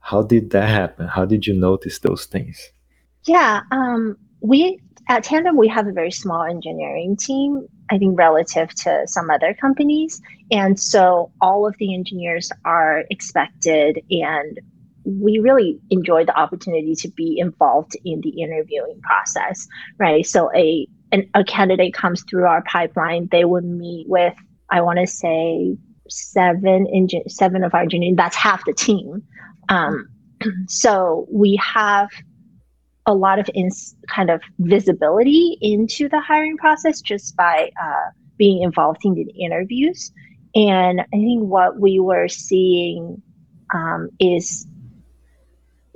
how 0.00 0.22
did 0.22 0.50
that 0.50 0.68
happen? 0.68 1.06
How 1.06 1.26
did 1.26 1.46
you 1.46 1.54
notice 1.54 1.98
those 1.98 2.24
things? 2.24 2.58
Yeah, 3.26 3.60
um, 3.70 4.16
we 4.40 4.80
at 5.08 5.24
Tandem 5.24 5.56
we 5.56 5.68
have 5.68 5.86
a 5.86 5.92
very 5.92 6.10
small 6.10 6.42
engineering 6.42 7.16
team. 7.16 7.66
I 7.90 7.98
think 7.98 8.18
relative 8.18 8.72
to 8.76 9.02
some 9.06 9.28
other 9.28 9.52
companies, 9.52 10.22
and 10.50 10.80
so 10.80 11.30
all 11.40 11.66
of 11.66 11.74
the 11.78 11.92
engineers 11.92 12.50
are 12.64 13.04
expected 13.10 14.00
and 14.10 14.58
we 15.04 15.38
really 15.38 15.78
enjoy 15.90 16.24
the 16.24 16.38
opportunity 16.38 16.94
to 16.94 17.08
be 17.08 17.38
involved 17.38 17.96
in 18.04 18.20
the 18.20 18.40
interviewing 18.40 19.00
process, 19.02 19.66
right? 19.98 20.26
So 20.26 20.50
a 20.54 20.86
an, 21.12 21.28
a 21.34 21.42
candidate 21.42 21.92
comes 21.92 22.22
through 22.28 22.44
our 22.44 22.62
pipeline, 22.62 23.28
they 23.32 23.44
would 23.44 23.64
meet 23.64 24.08
with 24.08 24.34
I 24.70 24.80
want 24.80 24.98
to 24.98 25.06
say 25.06 25.76
seven 26.08 26.86
engine 26.86 27.28
seven 27.28 27.64
of 27.64 27.74
our 27.74 27.82
engineers. 27.82 28.16
That's 28.16 28.36
half 28.36 28.64
the 28.64 28.72
team. 28.72 29.22
Um, 29.68 30.08
so 30.68 31.26
we 31.30 31.56
have 31.56 32.08
a 33.06 33.14
lot 33.14 33.38
of 33.38 33.48
ins- 33.54 33.96
kind 34.08 34.30
of 34.30 34.40
visibility 34.58 35.58
into 35.60 36.08
the 36.08 36.20
hiring 36.20 36.56
process 36.56 37.00
just 37.00 37.34
by 37.36 37.70
uh, 37.82 38.10
being 38.36 38.62
involved 38.62 39.00
in 39.04 39.14
the 39.14 39.26
interviews. 39.38 40.12
And 40.54 41.00
I 41.00 41.16
think 41.16 41.42
what 41.42 41.80
we 41.80 42.00
were 42.00 42.28
seeing 42.28 43.22
um, 43.74 44.10
is 44.18 44.66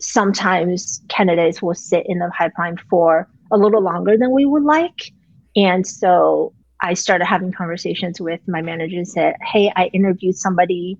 sometimes 0.00 1.02
candidates 1.08 1.62
will 1.62 1.74
sit 1.74 2.04
in 2.06 2.18
the 2.18 2.30
pipeline 2.36 2.76
for 2.90 3.28
a 3.52 3.56
little 3.56 3.82
longer 3.82 4.16
than 4.16 4.32
we 4.32 4.44
would 4.46 4.64
like. 4.64 5.12
And 5.56 5.86
so 5.86 6.52
I 6.82 6.94
started 6.94 7.26
having 7.26 7.52
conversations 7.52 8.20
with 8.20 8.40
my 8.46 8.60
manager 8.62 8.96
and 8.96 9.08
said, 9.08 9.36
Hey, 9.42 9.72
I 9.76 9.86
interviewed 9.86 10.36
somebody 10.36 10.98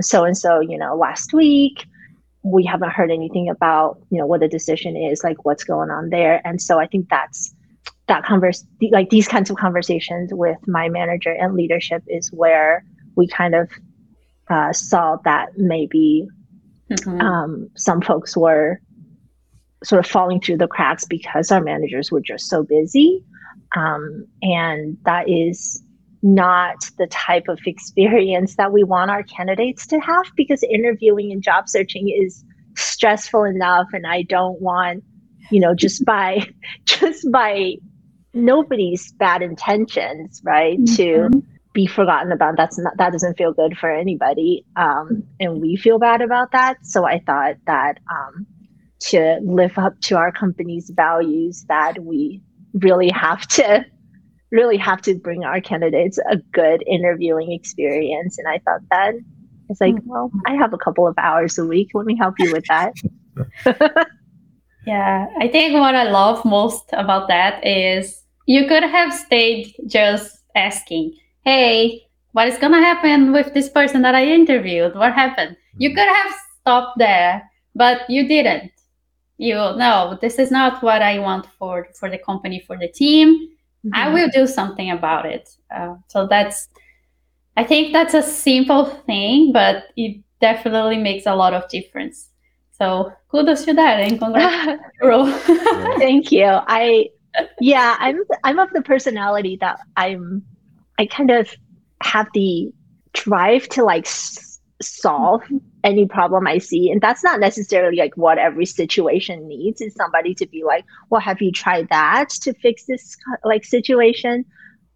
so 0.00 0.24
and 0.24 0.36
so, 0.36 0.60
you 0.60 0.78
know, 0.78 0.96
last 0.96 1.32
week. 1.32 1.86
We 2.44 2.64
haven't 2.64 2.90
heard 2.90 3.10
anything 3.10 3.48
about, 3.48 3.98
you 4.10 4.18
know, 4.18 4.26
what 4.26 4.40
the 4.40 4.48
decision 4.48 4.96
is, 4.96 5.22
like 5.22 5.44
what's 5.44 5.62
going 5.62 5.90
on 5.90 6.10
there. 6.10 6.40
And 6.44 6.60
so 6.60 6.80
I 6.80 6.86
think 6.86 7.08
that's 7.08 7.54
that 8.08 8.24
converse 8.24 8.64
like 8.90 9.10
these 9.10 9.28
kinds 9.28 9.48
of 9.48 9.56
conversations 9.56 10.30
with 10.34 10.58
my 10.66 10.88
manager 10.88 11.30
and 11.32 11.54
leadership 11.54 12.02
is 12.08 12.32
where 12.32 12.84
we 13.16 13.28
kind 13.28 13.54
of 13.54 13.70
uh, 14.50 14.72
saw 14.72 15.16
that 15.24 15.56
maybe 15.56 16.28
Mm-hmm. 16.92 17.20
Um, 17.20 17.70
some 17.76 18.00
folks 18.00 18.36
were 18.36 18.80
sort 19.84 20.04
of 20.04 20.10
falling 20.10 20.40
through 20.40 20.58
the 20.58 20.68
cracks 20.68 21.04
because 21.04 21.50
our 21.50 21.60
managers 21.60 22.10
were 22.10 22.20
just 22.20 22.48
so 22.48 22.62
busy. 22.62 23.24
Um, 23.76 24.26
and 24.42 24.96
that 25.04 25.28
is 25.28 25.82
not 26.22 26.88
the 26.98 27.06
type 27.08 27.48
of 27.48 27.58
experience 27.66 28.56
that 28.56 28.72
we 28.72 28.84
want 28.84 29.10
our 29.10 29.24
candidates 29.24 29.86
to 29.88 29.98
have 29.98 30.26
because 30.36 30.62
interviewing 30.62 31.32
and 31.32 31.42
job 31.42 31.68
searching 31.68 32.08
is 32.08 32.44
stressful 32.76 33.42
enough 33.42 33.88
and 33.92 34.06
i 34.06 34.22
don't 34.22 34.60
want 34.62 35.02
you 35.50 35.60
know 35.60 35.74
just 35.74 36.04
by 36.06 36.46
just 36.84 37.30
by 37.32 37.74
nobody's 38.32 39.12
bad 39.12 39.42
intentions 39.42 40.40
right 40.44 40.78
mm-hmm. 40.78 41.30
to 41.30 41.42
be 41.72 41.86
forgotten 41.86 42.32
about. 42.32 42.56
That's 42.56 42.78
not 42.78 42.96
that 42.98 43.12
doesn't 43.12 43.36
feel 43.36 43.52
good 43.52 43.76
for 43.78 43.90
anybody, 43.90 44.64
um, 44.76 45.22
and 45.40 45.60
we 45.60 45.76
feel 45.76 45.98
bad 45.98 46.20
about 46.20 46.52
that. 46.52 46.78
So 46.84 47.06
I 47.06 47.20
thought 47.20 47.56
that 47.66 47.98
um, 48.10 48.46
to 49.00 49.38
live 49.42 49.78
up 49.78 50.00
to 50.02 50.16
our 50.16 50.32
company's 50.32 50.90
values, 50.94 51.64
that 51.68 52.02
we 52.02 52.42
really 52.74 53.10
have 53.10 53.46
to 53.46 53.84
really 54.50 54.76
have 54.76 55.00
to 55.02 55.14
bring 55.14 55.44
our 55.44 55.60
candidates 55.60 56.18
a 56.30 56.36
good 56.52 56.84
interviewing 56.86 57.52
experience. 57.52 58.38
And 58.38 58.46
I 58.46 58.58
thought 58.58 58.82
that 58.90 59.14
it's 59.68 59.80
like, 59.80 59.94
mm-hmm. 59.94 60.08
well, 60.08 60.30
I 60.46 60.54
have 60.54 60.74
a 60.74 60.78
couple 60.78 61.06
of 61.06 61.14
hours 61.18 61.58
a 61.58 61.64
week. 61.64 61.88
Let 61.94 62.04
me 62.04 62.16
help 62.16 62.34
you 62.38 62.52
with 62.52 62.64
that. 62.68 62.92
yeah, 64.86 65.26
I 65.40 65.48
think 65.48 65.72
what 65.72 65.94
I 65.94 66.10
love 66.10 66.44
most 66.44 66.84
about 66.92 67.28
that 67.28 67.66
is 67.66 68.22
you 68.46 68.66
could 68.68 68.82
have 68.82 69.14
stayed 69.14 69.74
just 69.86 70.36
asking 70.54 71.14
hey, 71.44 72.06
what 72.32 72.48
is 72.48 72.58
going 72.58 72.72
to 72.72 72.80
happen 72.80 73.32
with 73.32 73.52
this 73.54 73.68
person 73.68 74.02
that 74.02 74.14
I 74.14 74.26
interviewed? 74.26 74.94
What 74.94 75.12
happened? 75.12 75.56
You 75.76 75.90
mm-hmm. 75.90 75.98
could 75.98 76.08
have 76.08 76.32
stopped 76.60 76.98
there, 76.98 77.50
but 77.74 78.08
you 78.08 78.26
didn't. 78.26 78.72
You 79.38 79.54
no, 79.54 80.18
this 80.20 80.38
is 80.38 80.50
not 80.50 80.82
what 80.82 81.02
I 81.02 81.18
want 81.18 81.46
for 81.58 81.88
for 81.98 82.08
the 82.08 82.18
company 82.18 82.60
for 82.60 82.76
the 82.76 82.88
team. 82.88 83.48
Mm-hmm. 83.84 83.94
I 83.94 84.12
will 84.12 84.28
do 84.32 84.46
something 84.46 84.90
about 84.90 85.26
it. 85.26 85.48
Uh, 85.74 85.96
so 86.06 86.26
that's, 86.28 86.68
I 87.56 87.64
think 87.64 87.92
that's 87.92 88.14
a 88.14 88.22
simple 88.22 88.84
thing, 88.84 89.52
but 89.52 89.84
it 89.96 90.22
definitely 90.40 90.98
makes 90.98 91.26
a 91.26 91.34
lot 91.34 91.54
of 91.54 91.68
difference. 91.68 92.28
So 92.70 93.12
kudos 93.28 93.64
to 93.64 93.74
that 93.74 94.00
and 94.00 94.18
congrats. 94.18 94.82
Thank 95.98 96.30
you. 96.30 96.46
I 96.46 97.08
yeah, 97.60 97.96
I'm 97.98 98.22
I'm 98.44 98.58
of 98.58 98.70
the 98.72 98.82
personality 98.82 99.56
that 99.60 99.80
I'm 99.96 100.44
I 101.02 101.06
kind 101.06 101.32
of 101.32 101.50
have 102.00 102.28
the 102.32 102.72
drive 103.12 103.68
to 103.70 103.82
like 103.82 104.06
s- 104.06 104.60
solve 104.80 105.42
any 105.82 106.06
problem 106.06 106.46
I 106.46 106.58
see. 106.58 106.92
And 106.92 107.00
that's 107.00 107.24
not 107.24 107.40
necessarily 107.40 107.96
like 107.96 108.16
what 108.16 108.38
every 108.38 108.66
situation 108.66 109.48
needs 109.48 109.80
is 109.80 109.94
somebody 109.96 110.32
to 110.36 110.46
be 110.46 110.62
like, 110.62 110.84
well, 111.10 111.20
have 111.20 111.42
you 111.42 111.50
tried 111.50 111.88
that 111.88 112.30
to 112.42 112.54
fix 112.54 112.84
this 112.86 113.16
like 113.44 113.64
situation? 113.64 114.44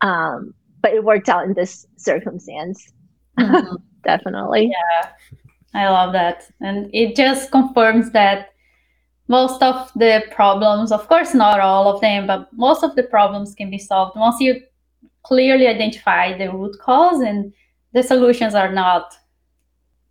Um, 0.01 0.55
but 0.81 0.92
it 0.92 1.03
worked 1.03 1.29
out 1.29 1.45
in 1.45 1.55
this 1.55 1.85
circumstance. 1.97 2.92
Mm-hmm. 3.37 3.75
Definitely. 4.05 4.71
Yeah. 4.71 5.11
I 5.75 5.88
love 5.88 6.12
that. 6.12 6.45
And 6.61 6.88
it 6.95 7.16
just 7.16 7.51
confirms 7.51 8.12
that 8.12 8.51
most 9.27 9.61
of 9.61 9.90
the 9.97 10.23
problems, 10.31 10.92
of 10.92 11.09
course, 11.09 11.35
not 11.35 11.59
all 11.59 11.92
of 11.92 12.01
them, 12.01 12.29
but 12.29 12.49
most 12.53 12.85
of 12.85 12.95
the 12.95 13.03
problems 13.03 13.57
can 13.57 13.71
be 13.71 13.79
solved 13.79 14.16
once 14.16 14.38
you 14.38 14.62
clearly 15.27 15.67
identify 15.67 16.37
the 16.39 16.51
root 16.51 16.77
cause 16.81 17.21
and 17.21 17.53
the 17.93 18.03
solutions 18.03 18.55
are 18.55 18.73
not 18.73 19.15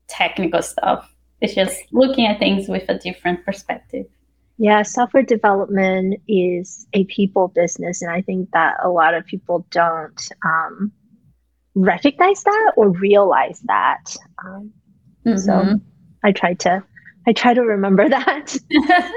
technical 0.08 0.62
stuff 0.62 1.10
it's 1.42 1.56
just 1.56 1.82
looking 1.92 2.26
at 2.26 2.40
things 2.40 2.68
with 2.68 2.84
a 2.90 2.98
different 3.00 3.44
perspective 3.46 4.06
yeah 4.58 4.82
software 4.84 5.24
development 5.24 6.20
is 6.28 6.86
a 6.94 7.06
people 7.06 7.48
business 7.50 8.02
and 8.02 8.12
i 8.12 8.22
think 8.22 8.50
that 8.52 8.76
a 8.84 8.90
lot 8.90 9.14
of 9.14 9.26
people 9.26 9.66
don't 9.72 10.30
um, 10.46 10.92
recognize 11.76 12.44
that 12.44 12.74
or 12.76 12.90
realize 12.90 13.62
that 13.66 14.16
um, 14.44 14.72
mm-hmm. 15.26 15.38
so 15.38 15.80
i 16.24 16.32
try 16.32 16.54
to 16.54 16.84
i 17.28 17.34
try 17.34 17.54
to 17.54 17.62
remember 17.62 18.08
that 18.18 18.58
yeah. 18.70 19.12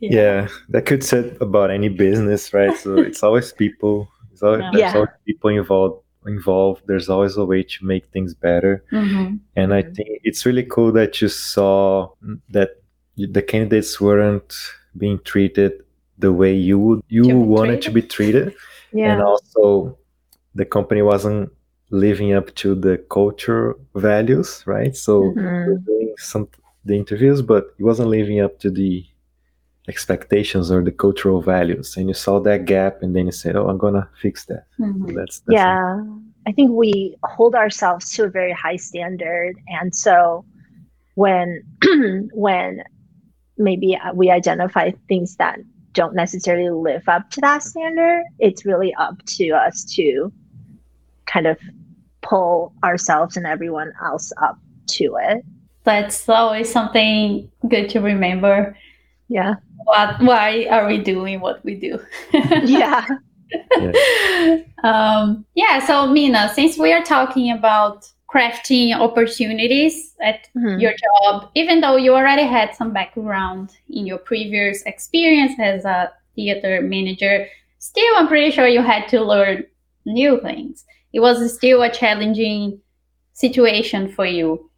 yeah. 0.00 0.48
that 0.68 0.86
could 0.86 1.04
say 1.04 1.34
about 1.40 1.70
any 1.70 1.88
business 1.88 2.52
right 2.52 2.76
so 2.76 2.98
it's 2.98 3.22
always 3.22 3.52
people 3.52 4.08
so 4.42 4.56
yeah. 4.56 4.70
there's 4.72 4.94
always 4.96 5.08
people 5.24 5.50
involved 5.50 6.02
involved. 6.26 6.82
There's 6.86 7.08
always 7.08 7.36
a 7.36 7.44
way 7.44 7.62
to 7.62 7.84
make 7.84 8.06
things 8.06 8.34
better. 8.34 8.84
Mm-hmm. 8.90 9.36
And 9.56 9.74
I 9.74 9.82
think 9.82 10.08
it's 10.24 10.44
really 10.44 10.64
cool 10.64 10.90
that 10.92 11.20
you 11.20 11.28
saw 11.28 12.08
that 12.50 12.70
the 13.16 13.42
candidates 13.42 14.00
weren't 14.00 14.52
being 14.96 15.20
treated 15.20 15.72
the 16.18 16.32
way 16.32 16.54
you 16.54 16.78
would 16.78 17.02
you 17.08 17.24
to 17.24 17.36
wanted 17.36 17.82
to 17.82 17.90
be 17.90 18.02
treated. 18.02 18.54
Yeah. 18.94 19.14
And 19.14 19.22
also 19.22 19.96
the 20.54 20.66
company 20.66 21.00
wasn't 21.00 21.50
living 21.88 22.34
up 22.34 22.54
to 22.56 22.74
the 22.74 22.98
culture 23.08 23.74
values, 23.94 24.62
right? 24.66 24.94
So 24.94 25.22
mm-hmm. 25.22 25.82
doing 25.86 26.14
some 26.18 26.46
the 26.84 26.94
interviews, 26.94 27.40
but 27.40 27.74
it 27.78 27.84
wasn't 27.84 28.10
living 28.10 28.40
up 28.40 28.58
to 28.58 28.70
the 28.70 29.06
expectations 29.88 30.70
or 30.70 30.82
the 30.82 30.92
cultural 30.92 31.42
values 31.42 31.96
and 31.96 32.08
you 32.08 32.14
saw 32.14 32.38
that 32.38 32.64
gap 32.66 33.02
and 33.02 33.16
then 33.16 33.26
you 33.26 33.32
said 33.32 33.56
oh 33.56 33.68
i'm 33.68 33.78
gonna 33.78 34.08
fix 34.20 34.44
that 34.44 34.64
mm-hmm. 34.78 35.14
that's, 35.16 35.40
that's, 35.40 35.54
yeah 35.54 36.00
it. 36.00 36.06
i 36.46 36.52
think 36.52 36.70
we 36.70 37.16
hold 37.24 37.54
ourselves 37.54 38.12
to 38.12 38.24
a 38.24 38.28
very 38.28 38.52
high 38.52 38.76
standard 38.76 39.56
and 39.68 39.94
so 39.94 40.44
when 41.14 41.62
when 42.32 42.82
maybe 43.58 43.98
we 44.14 44.30
identify 44.30 44.92
things 45.08 45.36
that 45.36 45.58
don't 45.92 46.14
necessarily 46.14 46.70
live 46.70 47.06
up 47.08 47.28
to 47.30 47.40
that 47.40 47.62
standard 47.62 48.22
it's 48.38 48.64
really 48.64 48.94
up 48.94 49.20
to 49.26 49.50
us 49.50 49.84
to 49.84 50.32
kind 51.26 51.46
of 51.46 51.58
pull 52.22 52.72
ourselves 52.82 53.36
and 53.36 53.46
everyone 53.46 53.92
else 54.02 54.32
up 54.40 54.58
to 54.86 55.16
it. 55.20 55.44
That's 55.84 56.28
always 56.28 56.72
something 56.72 57.50
good 57.68 57.90
to 57.90 58.00
remember. 58.00 58.76
Yeah. 59.32 59.54
What 59.84 60.20
why 60.20 60.66
are 60.70 60.86
we 60.86 60.98
doing 60.98 61.40
what 61.40 61.64
we 61.64 61.74
do? 61.74 61.98
yeah. 62.32 63.06
yeah. 63.78 64.62
Um, 64.82 65.46
yeah, 65.54 65.78
so 65.86 66.08
Mina, 66.08 66.50
since 66.54 66.76
we 66.76 66.92
are 66.92 67.04
talking 67.04 67.52
about 67.52 68.10
crafting 68.28 68.96
opportunities 68.96 70.16
at 70.20 70.48
mm-hmm. 70.56 70.80
your 70.80 70.90
job, 70.90 71.50
even 71.54 71.80
though 71.80 71.94
you 71.94 72.16
already 72.16 72.42
had 72.42 72.74
some 72.74 72.92
background 72.92 73.70
in 73.88 74.06
your 74.06 74.18
previous 74.18 74.82
experience 74.82 75.52
as 75.60 75.84
a 75.84 76.10
theater 76.34 76.80
manager, 76.82 77.46
still, 77.78 78.12
I'm 78.16 78.26
pretty 78.26 78.50
sure 78.50 78.66
you 78.66 78.82
had 78.82 79.06
to 79.10 79.20
learn 79.22 79.66
new 80.04 80.40
things. 80.40 80.84
It 81.12 81.20
was 81.20 81.54
still 81.54 81.82
a 81.82 81.88
challenging 81.88 82.80
situation 83.34 84.10
for 84.10 84.26
you. 84.26 84.68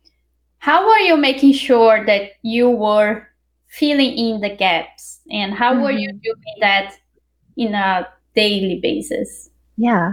How 0.59 0.87
were 0.87 0.99
you 0.99 1.17
making 1.17 1.55
sure 1.55 2.05
that 2.05 2.33
you 2.43 2.69
were 2.69 3.27
filling 3.79 4.17
in 4.17 4.41
the 4.41 4.55
gaps? 4.55 5.21
And 5.31 5.55
how 5.55 5.73
mm-hmm. 5.73 5.83
were 5.83 5.91
you 5.91 6.09
mm-hmm. 6.09 6.19
doing 6.23 6.57
that 6.61 6.97
in 7.57 7.75
a 7.75 8.09
daily 8.35 8.81
basis? 8.83 9.51
Yeah. 9.77 10.13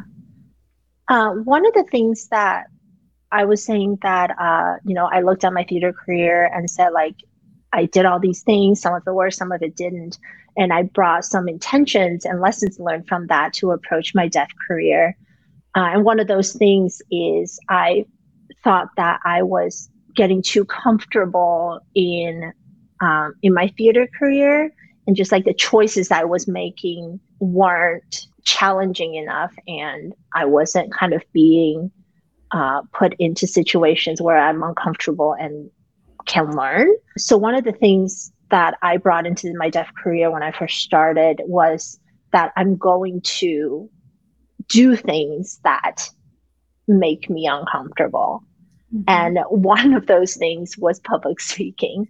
Uh, 1.07 1.31
one 1.31 1.65
of 1.65 1.73
the 1.73 1.83
things 1.91 2.27
that 2.29 2.65
I 3.31 3.45
was 3.45 3.63
saying 3.63 3.99
that, 4.01 4.31
uh, 4.39 4.75
you 4.85 4.93
know, 4.93 5.05
I 5.05 5.21
looked 5.21 5.43
at 5.43 5.53
my 5.53 5.63
theater 5.63 5.93
career 5.93 6.49
and 6.53 6.69
said, 6.69 6.89
like, 6.89 7.15
I 7.73 7.85
did 7.85 8.05
all 8.05 8.19
these 8.19 8.43
things. 8.43 8.81
Some 8.81 8.93
of 8.93 9.03
it 9.05 9.11
worked, 9.11 9.35
some 9.35 9.51
of 9.51 9.61
it 9.61 9.75
didn't. 9.75 10.17
And 10.57 10.73
I 10.73 10.83
brought 10.83 11.23
some 11.23 11.47
intentions 11.47 12.25
and 12.25 12.41
lessons 12.41 12.79
learned 12.79 13.07
from 13.07 13.27
that 13.27 13.53
to 13.53 13.71
approach 13.71 14.13
my 14.13 14.27
dev 14.27 14.47
career. 14.67 15.17
Uh, 15.75 15.91
and 15.93 16.03
one 16.03 16.19
of 16.19 16.27
those 16.27 16.51
things 16.53 17.01
is 17.09 17.57
I 17.69 18.05
thought 18.63 18.89
that 18.97 19.21
I 19.23 19.43
was 19.43 19.89
getting 20.13 20.41
too 20.41 20.65
comfortable 20.65 21.79
in 21.95 22.51
um, 23.01 23.35
in 23.41 23.53
my 23.53 23.67
theater 23.77 24.07
career, 24.17 24.73
and 25.07 25.15
just 25.15 25.31
like 25.31 25.45
the 25.45 25.53
choices 25.53 26.11
I 26.11 26.23
was 26.23 26.47
making 26.47 27.19
weren't 27.39 28.27
challenging 28.43 29.15
enough, 29.15 29.53
and 29.67 30.13
I 30.35 30.45
wasn't 30.45 30.93
kind 30.93 31.13
of 31.13 31.23
being 31.33 31.91
uh, 32.51 32.81
put 32.93 33.15
into 33.19 33.47
situations 33.47 34.21
where 34.21 34.37
I'm 34.37 34.61
uncomfortable 34.63 35.35
and 35.39 35.69
can 36.25 36.55
learn. 36.55 36.89
So, 37.17 37.37
one 37.37 37.55
of 37.55 37.63
the 37.63 37.71
things 37.71 38.31
that 38.49 38.77
I 38.81 38.97
brought 38.97 39.25
into 39.25 39.53
my 39.55 39.69
dev 39.69 39.87
career 40.01 40.29
when 40.29 40.43
I 40.43 40.51
first 40.51 40.79
started 40.79 41.41
was 41.45 41.99
that 42.31 42.51
I'm 42.55 42.77
going 42.77 43.21
to 43.21 43.89
do 44.67 44.95
things 44.95 45.59
that 45.63 46.09
make 46.87 47.29
me 47.29 47.47
uncomfortable. 47.47 48.43
Mm-hmm. 48.93 49.03
And 49.07 49.39
one 49.49 49.93
of 49.93 50.07
those 50.07 50.35
things 50.35 50.77
was 50.77 50.99
public 50.99 51.39
speaking. 51.39 52.07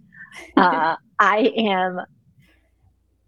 Uh, 0.56 0.96
I 1.18 1.52
am 1.56 2.00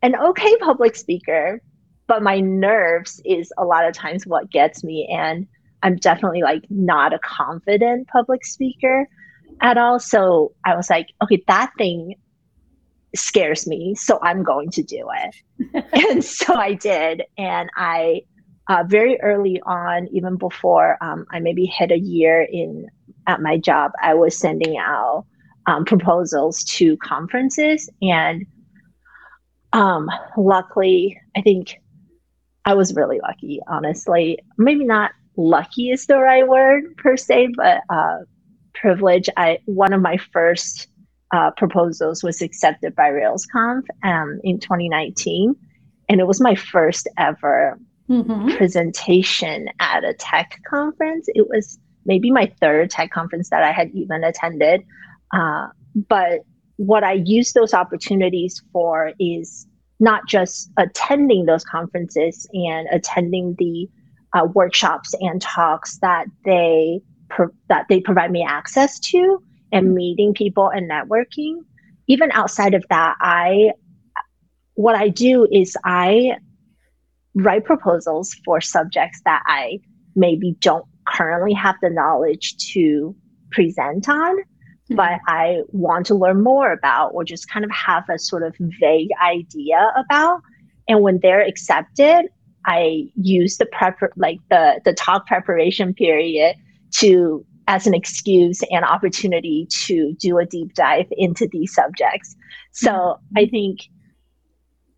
an 0.03 0.17
okay 0.17 0.57
public 0.59 0.97
speaker, 0.97 1.62
but 2.07 2.23
my 2.23 2.40
nerves 2.40 3.21
is 3.25 3.53
a 3.57 3.64
lot 3.64 3.87
of 3.87 3.95
times 3.95 4.27
what 4.27 4.51
gets 4.51 4.85
me. 4.85 5.09
And 5.11 5.47
I'm 5.83 5.97
definitely 5.97 6.43
like 6.43 6.64
not 6.71 7.12
a 7.12 7.19
confident 7.19 8.09
public 8.09 8.45
speaker 8.45 9.07
at 9.61 9.79
all. 9.79 9.99
So 9.99 10.53
I 10.64 10.77
was 10.77 10.90
like, 10.90 11.09
okay, 11.23 11.43
that 11.47 11.73
thing 11.79 12.14
scares 13.14 13.67
me. 13.67 13.95
So 13.95 14.19
I'm 14.23 14.43
going 14.43 14.71
to 14.73 14.83
do 14.83 15.09
it. 15.23 15.85
and 16.11 16.25
so 16.25 16.55
I 16.55 16.75
did. 16.75 17.23
And 17.38 17.71
I, 17.77 18.23
uh, 18.69 18.85
very 18.87 19.21
early 19.21 19.61
on, 19.64 20.09
even 20.09 20.37
before 20.37 20.97
um, 21.03 21.27
I 21.31 21.40
maybe 21.40 21.67
hit 21.67 21.90
a 21.90 21.99
year 21.99 22.43
in 22.43 22.88
at 23.27 23.40
my 23.40 23.59
job, 23.59 23.93
I 24.03 24.14
was 24.14 24.37
sending 24.37 24.77
out 24.79 25.27
um, 25.66 25.85
proposals 25.85 26.62
to 26.64 26.96
conferences. 26.98 27.88
And 28.03 28.46
um, 29.72 30.09
luckily, 30.37 31.18
I 31.37 31.42
think 31.42 31.81
I 32.64 32.74
was 32.74 32.94
really 32.94 33.20
lucky, 33.20 33.61
honestly. 33.68 34.38
Maybe 34.57 34.85
not 34.85 35.12
lucky 35.37 35.90
is 35.90 36.07
the 36.07 36.18
right 36.18 36.46
word 36.46 36.96
per 36.96 37.16
se, 37.16 37.48
but 37.57 37.83
uh, 37.90 38.18
privilege. 38.74 39.29
I 39.37 39.59
one 39.66 39.92
of 39.92 40.00
my 40.00 40.16
first 40.16 40.88
uh, 41.33 41.50
proposals 41.57 42.22
was 42.22 42.40
accepted 42.40 42.94
by 42.94 43.11
RailsConf 43.11 43.83
um, 44.03 44.40
in 44.44 44.61
2019, 44.61 45.57
and 46.09 46.20
it 46.20 46.27
was 46.27 46.40
my 46.40 46.55
first 46.55 47.09
ever 47.18 47.79
mm-hmm. 48.09 48.57
presentation 48.57 49.68
at 49.81 50.05
a 50.05 50.14
tech 50.14 50.61
conference. 50.68 51.27
It 51.35 51.48
was 51.48 51.79
maybe 52.07 52.31
my 52.31 52.53
third 52.61 52.90
tech 52.90 53.11
conference 53.11 53.50
that 53.50 53.62
I 53.62 53.72
had 53.72 53.90
even 53.90 54.24
attended, 54.24 54.83
uh, 55.32 55.68
but 56.08 56.40
what 56.76 57.04
I 57.04 57.12
use 57.24 57.52
those 57.52 57.72
opportunities 57.72 58.62
for 58.72 59.12
is 59.20 59.66
not 60.00 60.26
just 60.28 60.70
attending 60.76 61.46
those 61.46 61.64
conferences 61.64 62.48
and 62.52 62.88
attending 62.90 63.54
the 63.58 63.88
uh, 64.32 64.46
workshops 64.54 65.14
and 65.20 65.40
talks 65.40 65.98
that 65.98 66.26
they 66.44 67.00
pro- 67.30 67.54
that 67.68 67.87
they 67.88 68.00
provide 68.00 68.32
me 68.32 68.44
access 68.46 68.98
to 68.98 69.42
and 69.72 69.94
meeting 69.94 70.34
people 70.34 70.68
and 70.68 70.90
networking. 70.90 71.58
Even 72.06 72.30
outside 72.32 72.74
of 72.74 72.84
that 72.90 73.16
i 73.20 73.70
what 74.74 74.94
i 74.94 75.08
do 75.08 75.46
is 75.50 75.76
i 75.84 76.37
write 77.34 77.64
proposals 77.64 78.34
for 78.44 78.60
subjects 78.60 79.20
that 79.24 79.42
i 79.46 79.78
maybe 80.14 80.54
don't 80.60 80.84
currently 81.06 81.52
have 81.52 81.76
the 81.82 81.90
knowledge 81.90 82.56
to 82.56 83.14
present 83.50 84.08
on 84.08 84.37
mm-hmm. 84.85 84.97
but 84.97 85.20
i 85.29 85.61
want 85.68 86.07
to 86.07 86.14
learn 86.14 86.42
more 86.42 86.73
about 86.73 87.09
or 87.14 87.25
just 87.25 87.49
kind 87.49 87.64
of 87.64 87.70
have 87.70 88.05
a 88.09 88.18
sort 88.18 88.42
of 88.42 88.55
vague 88.81 89.11
idea 89.23 89.92
about 89.97 90.40
and 90.88 91.01
when 91.01 91.18
they're 91.23 91.47
accepted 91.47 92.27
I 92.66 93.11
use 93.14 93.59
the 93.59 93.66
prep 93.66 93.99
like 94.16 94.38
the 94.51 94.81
the 94.85 94.94
talk 94.94 95.27
preparation 95.27 95.92
period 95.94 96.57
to 96.99 97.44
as 97.66 97.87
an 97.87 97.94
excuse 97.94 98.62
and 98.70 98.85
opportunity 98.85 99.66
to 99.70 100.14
do 100.14 100.38
a 100.38 100.47
deep 100.47 100.75
dive 100.75 101.07
into 101.12 101.49
these 101.51 101.73
subjects. 101.73 102.37
So 102.73 102.90
mm-hmm. 102.90 103.38
I 103.38 103.47
think 103.47 103.81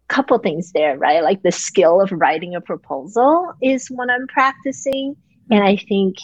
a 0.09 0.14
couple 0.14 0.38
things 0.38 0.72
there, 0.72 0.99
right? 0.99 1.22
Like 1.22 1.42
the 1.42 1.53
skill 1.53 2.01
of 2.01 2.11
writing 2.12 2.55
a 2.55 2.61
proposal 2.61 3.53
is 3.62 3.88
what 3.88 4.11
I'm 4.11 4.27
practicing. 4.27 5.16
And 5.51 5.62
I 5.62 5.77
think 5.77 6.16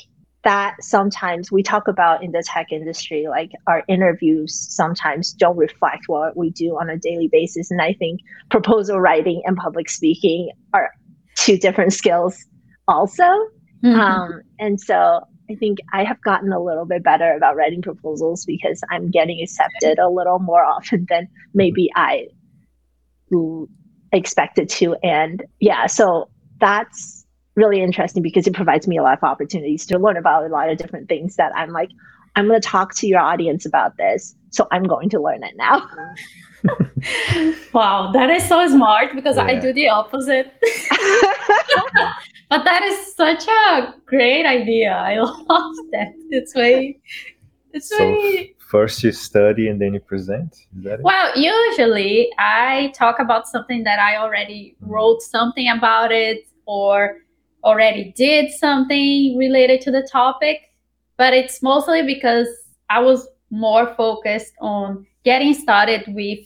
that 0.44 0.76
sometimes 0.80 1.52
we 1.52 1.62
talk 1.62 1.86
about 1.86 2.22
in 2.22 2.32
the 2.32 2.42
tech 2.44 2.72
industry, 2.72 3.26
like 3.28 3.52
our 3.66 3.84
interviews 3.88 4.66
sometimes 4.70 5.32
don't 5.32 5.56
reflect 5.56 6.04
what 6.08 6.36
we 6.36 6.50
do 6.50 6.70
on 6.80 6.90
a 6.90 6.96
daily 6.96 7.28
basis. 7.30 7.70
And 7.70 7.80
I 7.80 7.92
think 7.92 8.20
proposal 8.50 9.00
writing 9.00 9.42
and 9.44 9.56
public 9.56 9.88
speaking 9.88 10.50
are 10.74 10.90
two 11.36 11.56
different 11.56 11.92
skills 11.92 12.36
also. 12.88 13.22
Mm-hmm. 13.84 14.00
Um, 14.00 14.42
and 14.58 14.80
so 14.80 15.20
I 15.50 15.54
think 15.54 15.78
I 15.92 16.04
have 16.04 16.20
gotten 16.22 16.52
a 16.52 16.62
little 16.62 16.86
bit 16.86 17.02
better 17.04 17.32
about 17.32 17.56
writing 17.56 17.82
proposals 17.82 18.44
because 18.44 18.80
I'm 18.90 19.10
getting 19.10 19.40
accepted 19.42 19.98
a 19.98 20.08
little 20.08 20.38
more 20.38 20.64
often 20.64 21.06
than 21.08 21.28
maybe 21.54 21.90
I 21.94 22.26
expected 24.12 24.68
to. 24.68 24.96
And 25.02 25.44
yeah, 25.60 25.86
so 25.86 26.28
that's 26.60 27.21
really 27.54 27.82
interesting 27.82 28.22
because 28.22 28.46
it 28.46 28.54
provides 28.54 28.88
me 28.88 28.96
a 28.96 29.02
lot 29.02 29.18
of 29.18 29.24
opportunities 29.24 29.86
to 29.86 29.98
learn 29.98 30.16
about 30.16 30.44
a 30.44 30.48
lot 30.48 30.70
of 30.70 30.78
different 30.78 31.08
things 31.08 31.36
that 31.36 31.52
I'm 31.54 31.70
like, 31.70 31.90
I'm 32.36 32.48
going 32.48 32.60
to 32.60 32.66
talk 32.66 32.94
to 32.96 33.06
your 33.06 33.20
audience 33.20 33.66
about 33.66 33.96
this. 33.96 34.34
So 34.50 34.66
I'm 34.70 34.84
going 34.84 35.10
to 35.10 35.20
learn 35.20 35.42
it 35.42 35.54
now. 35.56 35.88
wow, 37.72 38.10
that 38.12 38.30
is 38.30 38.46
so 38.48 38.66
smart 38.68 39.14
because 39.14 39.36
yeah. 39.36 39.44
I 39.44 39.58
do 39.58 39.72
the 39.72 39.88
opposite. 39.88 40.52
but 42.48 42.64
that 42.64 42.82
is 42.82 43.14
such 43.14 43.46
a 43.46 43.94
great 44.06 44.46
idea. 44.46 44.92
I 44.92 45.18
love 45.18 45.74
that. 45.92 46.12
It's 46.30 46.54
way 46.54 47.00
it's 47.72 47.88
so 47.88 47.98
way 47.98 48.54
first 48.58 49.02
you 49.02 49.12
study 49.12 49.68
and 49.68 49.80
then 49.80 49.94
you 49.94 50.00
present 50.00 50.52
is 50.76 50.84
that 50.84 50.94
it? 50.94 51.02
well 51.02 51.30
usually 51.36 52.30
i 52.38 52.92
talk 52.94 53.18
about 53.18 53.46
something 53.46 53.84
that 53.84 53.98
i 53.98 54.16
already 54.16 54.76
wrote 54.80 55.20
something 55.22 55.68
about 55.68 56.12
it 56.12 56.46
or 56.66 57.18
already 57.64 58.12
did 58.16 58.50
something 58.50 59.36
related 59.36 59.80
to 59.80 59.90
the 59.90 60.06
topic 60.10 60.72
but 61.16 61.32
it's 61.32 61.62
mostly 61.62 62.02
because 62.02 62.48
i 62.90 62.98
was 62.98 63.28
more 63.50 63.94
focused 63.94 64.54
on 64.60 65.06
getting 65.24 65.54
started 65.54 66.02
with 66.08 66.40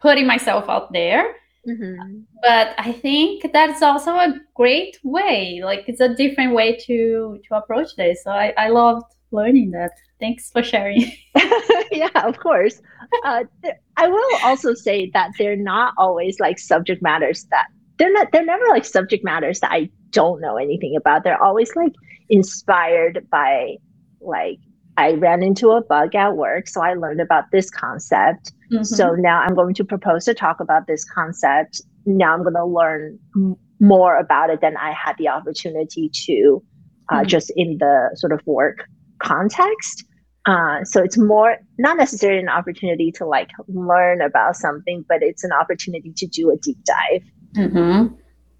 putting 0.00 0.26
myself 0.26 0.68
out 0.68 0.92
there. 0.92 1.34
Mm-hmm. 1.66 2.20
But 2.42 2.74
I 2.76 2.92
think 2.92 3.50
that's 3.52 3.80
also 3.80 4.10
a 4.12 4.34
great 4.54 4.98
way. 5.02 5.62
Like 5.64 5.84
it's 5.86 6.00
a 6.00 6.14
different 6.14 6.52
way 6.54 6.76
to 6.86 7.40
to 7.48 7.56
approach 7.56 7.96
this. 7.96 8.22
So 8.24 8.30
I, 8.30 8.52
I 8.58 8.68
loved 8.68 9.06
learning 9.30 9.70
that. 9.70 9.92
Thanks 10.20 10.50
for 10.50 10.62
sharing. 10.62 11.10
yeah, 11.90 12.10
of 12.16 12.38
course. 12.38 12.82
Uh, 13.24 13.44
th- 13.62 13.76
I 13.96 14.08
will 14.08 14.36
also 14.42 14.74
say 14.74 15.10
that 15.14 15.30
they're 15.38 15.56
not 15.56 15.94
always 15.96 16.38
like 16.38 16.58
subject 16.58 17.02
matters 17.02 17.46
that 17.50 17.66
they're 17.98 18.12
not. 18.12 18.30
They're 18.32 18.44
never 18.44 18.66
like 18.68 18.84
subject 18.84 19.24
matters 19.24 19.60
that 19.60 19.72
I 19.72 19.88
don't 20.14 20.40
know 20.40 20.56
anything 20.56 20.96
about. 20.96 21.24
They're 21.24 21.42
always 21.42 21.74
like 21.76 21.92
inspired 22.30 23.26
by 23.30 23.76
like 24.20 24.58
I 24.96 25.12
ran 25.12 25.42
into 25.42 25.70
a 25.70 25.82
bug 25.82 26.14
at 26.14 26.36
work, 26.36 26.68
so 26.68 26.80
I 26.80 26.94
learned 26.94 27.20
about 27.20 27.50
this 27.52 27.68
concept. 27.68 28.52
Mm-hmm. 28.72 28.84
So 28.84 29.14
now 29.18 29.40
I'm 29.40 29.54
going 29.54 29.74
to 29.74 29.84
propose 29.84 30.24
to 30.26 30.34
talk 30.34 30.60
about 30.60 30.86
this 30.86 31.04
concept. 31.04 31.82
Now 32.06 32.32
I'm 32.32 32.42
going 32.42 32.54
to 32.54 32.64
learn 32.64 33.18
m- 33.36 33.56
more 33.80 34.16
about 34.16 34.50
it 34.50 34.60
than 34.60 34.76
I 34.76 34.92
had 34.92 35.16
the 35.18 35.28
opportunity 35.28 36.10
to 36.26 36.62
uh, 37.10 37.16
mm-hmm. 37.16 37.26
just 37.26 37.52
in 37.56 37.78
the 37.78 38.10
sort 38.14 38.32
of 38.32 38.40
work 38.46 38.84
context. 39.18 40.04
Uh, 40.46 40.84
so 40.84 41.02
it's 41.02 41.16
more 41.18 41.56
not 41.78 41.96
necessarily 41.96 42.38
an 42.38 42.48
opportunity 42.48 43.10
to 43.10 43.26
like 43.26 43.48
learn 43.68 44.20
about 44.20 44.56
something, 44.56 45.04
but 45.08 45.22
it's 45.22 45.42
an 45.42 45.52
opportunity 45.52 46.12
to 46.16 46.26
do 46.26 46.50
a 46.50 46.56
deep 46.56 46.78
dive. 46.84 47.22
Mm-hmm. 47.56 48.14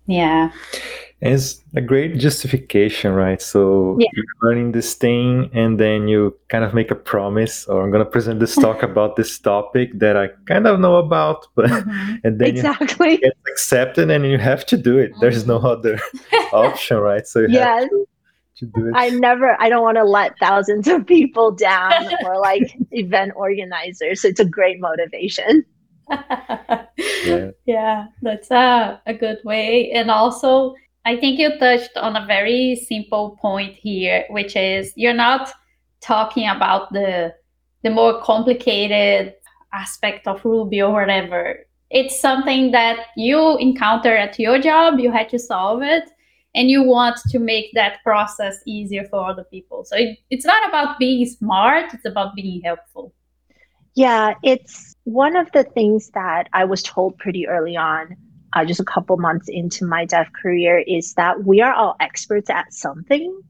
Yeah. 0.07 0.51
It's 1.25 1.63
a 1.75 1.81
great 1.81 2.19
justification, 2.19 3.15
right? 3.15 3.41
So 3.41 3.97
yeah. 3.99 4.09
you're 4.13 4.25
learning 4.43 4.73
this 4.73 4.95
thing 4.95 5.51
and 5.55 5.81
then 5.81 6.07
you 6.07 6.37
kind 6.49 6.65
of 6.65 6.75
make 6.75 6.91
a 6.91 6.95
promise 6.95 7.67
or 7.67 7.83
I'm 7.83 7.91
going 7.91 8.05
to 8.05 8.11
present 8.11 8.41
this 8.41 8.55
talk 8.55 8.83
about 8.91 9.17
this 9.17 9.39
topic 9.39 9.99
that 9.99 10.17
I 10.17 10.29
kind 10.47 10.67
of 10.67 10.81
know 10.81 10.97
about, 10.97 11.47
but 11.55 11.71
mm-hmm. 11.71 12.17
and 12.25 12.39
then 12.39 12.49
exactly. 12.49 13.21
you 13.23 13.33
accepted 13.51 14.11
and 14.11 14.27
you 14.27 14.39
have 14.39 14.67
to 14.67 14.77
do 14.77 14.99
it. 14.99 15.13
There's 15.21 15.47
no 15.47 15.57
other 15.59 15.99
option, 16.53 16.99
right? 16.99 17.27
So 17.27 17.41
you 17.41 17.49
yes. 17.51 17.83
have 17.83 17.91
to 18.57 18.67
do 18.67 18.89
it. 18.89 18.93
I 18.95 19.09
never, 19.09 19.57
I 19.61 19.71
don't 19.71 19.83
want 19.83 19.97
to 19.97 20.05
let 20.05 20.39
thousands 20.39 20.87
of 20.89 21.07
people 21.07 21.53
down 21.53 22.07
or 22.27 22.39
like 22.39 22.77
event 22.91 23.33
organizers. 23.35 24.21
So 24.21 24.29
it's 24.29 24.41
a 24.41 24.45
great 24.45 24.79
motivation. 24.79 25.65
yeah. 27.25 27.51
yeah, 27.65 28.07
that's 28.21 28.51
a, 28.51 29.01
a 29.07 29.15
good 29.15 29.39
way. 29.43 29.91
And 29.93 30.11
also, 30.11 30.75
I 31.07 31.17
think 31.17 31.39
you 31.39 31.59
touched 31.59 31.97
on 31.97 32.17
a 32.17 32.27
very 32.27 32.77
simple 32.77 33.39
point 33.41 33.75
here, 33.75 34.25
which 34.31 34.57
is 34.57 34.93
you're 34.97 35.13
not 35.13 35.53
talking 36.01 36.49
about 36.49 36.93
the 36.93 37.35
the 37.83 37.91
more 37.91 38.23
complicated 38.23 39.35
aspect 39.73 40.27
of 40.27 40.45
Ruby 40.45 40.81
or 40.81 40.93
whatever. 40.93 41.67
It's 41.91 42.19
something 42.19 42.71
that 42.71 43.07
you 43.17 43.59
encounter 43.59 44.17
at 44.17 44.39
your 44.39 44.59
job, 44.59 44.99
you 44.99 45.13
had 45.13 45.29
to 45.29 45.39
solve 45.39 45.83
it, 45.83 46.05
and 46.55 46.71
you 46.71 46.83
want 46.83 47.19
to 47.29 47.39
make 47.39 47.71
that 47.75 48.03
process 48.03 48.57
easier 48.67 49.05
for 49.05 49.29
other 49.29 49.45
people. 49.45 49.85
So 49.85 49.97
it, 49.97 50.19
it's 50.31 50.47
not 50.47 50.67
about 50.69 50.99
being 50.99 51.27
smart, 51.27 51.93
it's 51.93 52.07
about 52.07 52.35
being 52.35 52.63
helpful. 52.63 53.13
Yeah, 53.95 54.35
it's 54.43 54.95
one 55.05 55.37
of 55.37 55.53
the 55.53 55.63
things 55.63 56.11
that 56.15 56.49
I 56.53 56.65
was 56.65 56.83
told 56.83 57.19
pretty 57.19 57.47
early 57.47 57.77
on, 57.77 58.17
uh, 58.55 58.65
just 58.65 58.81
a 58.81 58.85
couple 58.85 59.17
months 59.17 59.49
into 59.49 59.85
my 59.85 60.05
dev 60.05 60.27
career, 60.41 60.83
is 60.87 61.15
that 61.15 61.45
we 61.45 61.61
are 61.61 61.73
all 61.73 61.97
experts 62.01 62.51
at 62.51 62.73
something. 62.73 63.41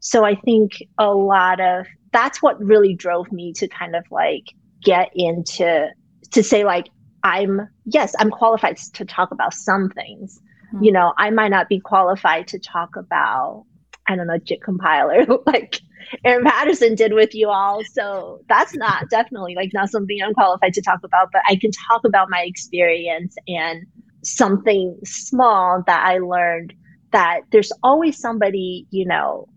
So 0.00 0.24
I 0.24 0.34
think 0.34 0.82
a 0.98 1.12
lot 1.14 1.60
of 1.60 1.86
that's 2.12 2.42
what 2.42 2.58
really 2.62 2.94
drove 2.94 3.30
me 3.32 3.52
to 3.54 3.68
kind 3.68 3.94
of 3.94 4.04
like 4.10 4.44
get 4.82 5.10
into 5.14 5.88
to 6.30 6.42
say 6.42 6.64
like 6.64 6.88
I'm 7.22 7.68
yes, 7.84 8.14
I'm 8.18 8.30
qualified 8.30 8.76
to 8.94 9.04
talk 9.04 9.30
about 9.32 9.52
some 9.54 9.90
things, 9.90 10.40
Mm-hmm. 10.72 10.84
You 10.84 10.92
know, 10.92 11.12
I 11.16 11.30
might 11.30 11.48
not 11.48 11.68
be 11.68 11.80
qualified 11.80 12.48
to 12.48 12.58
talk 12.58 12.96
about, 12.96 13.64
I 14.06 14.16
don't 14.16 14.26
know, 14.26 14.38
JIT 14.38 14.62
compiler 14.62 15.26
like 15.46 15.80
Aaron 16.24 16.44
Patterson 16.44 16.94
did 16.94 17.12
with 17.12 17.34
you 17.34 17.48
all. 17.48 17.82
So 17.92 18.40
that's 18.48 18.74
not 18.76 19.08
definitely 19.10 19.54
like 19.54 19.70
not 19.72 19.90
something 19.90 20.18
I'm 20.22 20.34
qualified 20.34 20.74
to 20.74 20.82
talk 20.82 21.00
about, 21.04 21.30
but 21.32 21.42
I 21.46 21.56
can 21.56 21.70
talk 21.88 22.04
about 22.04 22.30
my 22.30 22.42
experience 22.42 23.36
and 23.46 23.86
something 24.24 24.98
small 25.04 25.82
that 25.86 26.04
I 26.04 26.18
learned 26.18 26.74
that 27.12 27.40
there's 27.50 27.72
always 27.82 28.18
somebody, 28.18 28.86
you 28.90 29.06
know, 29.06 29.48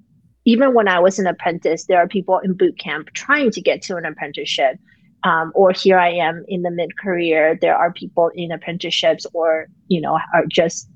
even 0.46 0.74
when 0.74 0.88
I 0.88 1.00
was 1.00 1.20
an 1.20 1.28
apprentice, 1.28 1.86
there 1.86 2.00
are 2.00 2.08
people 2.08 2.40
in 2.40 2.54
boot 2.54 2.80
camp 2.80 3.10
trying 3.14 3.52
to 3.52 3.62
get 3.62 3.82
to 3.84 3.98
an 3.98 4.06
apprenticeship. 4.06 4.78
Um, 5.24 5.52
or 5.54 5.72
here 5.72 6.00
I 6.00 6.10
am 6.10 6.44
in 6.48 6.64
the 6.64 6.72
mid 6.72 6.98
career. 6.98 7.58
There 7.62 7.76
are 7.76 7.94
people 7.94 8.32
in 8.34 8.52
apprenticeships 8.52 9.26
or, 9.34 9.68
you 9.88 10.02
know, 10.02 10.18
are 10.34 10.46
just 10.50 10.90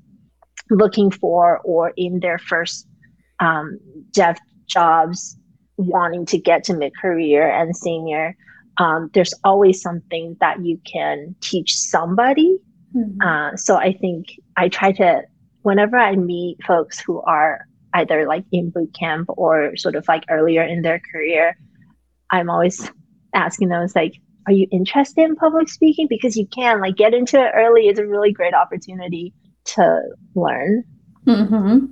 looking 0.70 1.12
for 1.12 1.60
or 1.64 1.92
in 1.96 2.18
their 2.20 2.38
first 2.38 2.88
um, 3.38 3.78
dev 4.10 4.36
jobs 4.66 5.36
wanting 5.76 6.26
to 6.26 6.38
get 6.38 6.64
to 6.64 6.74
mid-career 6.74 7.48
and 7.48 7.76
senior 7.76 8.34
um, 8.78 9.10
there's 9.14 9.32
always 9.44 9.80
something 9.80 10.36
that 10.40 10.64
you 10.64 10.78
can 10.90 11.34
teach 11.40 11.74
somebody 11.74 12.58
mm-hmm. 12.96 13.20
uh, 13.20 13.56
so 13.56 13.76
i 13.76 13.92
think 13.92 14.26
i 14.56 14.68
try 14.68 14.92
to 14.92 15.22
whenever 15.62 15.96
i 15.96 16.16
meet 16.16 16.56
folks 16.64 16.98
who 16.98 17.20
are 17.22 17.66
either 17.94 18.26
like 18.26 18.44
in 18.52 18.70
boot 18.70 18.92
camp 18.98 19.28
or 19.36 19.76
sort 19.76 19.94
of 19.94 20.06
like 20.08 20.24
earlier 20.30 20.62
in 20.62 20.82
their 20.82 21.00
career 21.12 21.56
i'm 22.30 22.50
always 22.50 22.90
asking 23.34 23.68
them 23.68 23.86
like 23.94 24.14
are 24.46 24.52
you 24.52 24.66
interested 24.70 25.24
in 25.24 25.34
public 25.36 25.68
speaking 25.68 26.06
because 26.08 26.36
you 26.36 26.46
can 26.46 26.80
like 26.80 26.96
get 26.96 27.14
into 27.14 27.40
it 27.40 27.50
early 27.54 27.88
is 27.88 27.98
a 27.98 28.06
really 28.06 28.32
great 28.32 28.54
opportunity 28.54 29.34
to 29.66 30.02
learn. 30.34 30.84
Mm-hmm. 31.26 31.86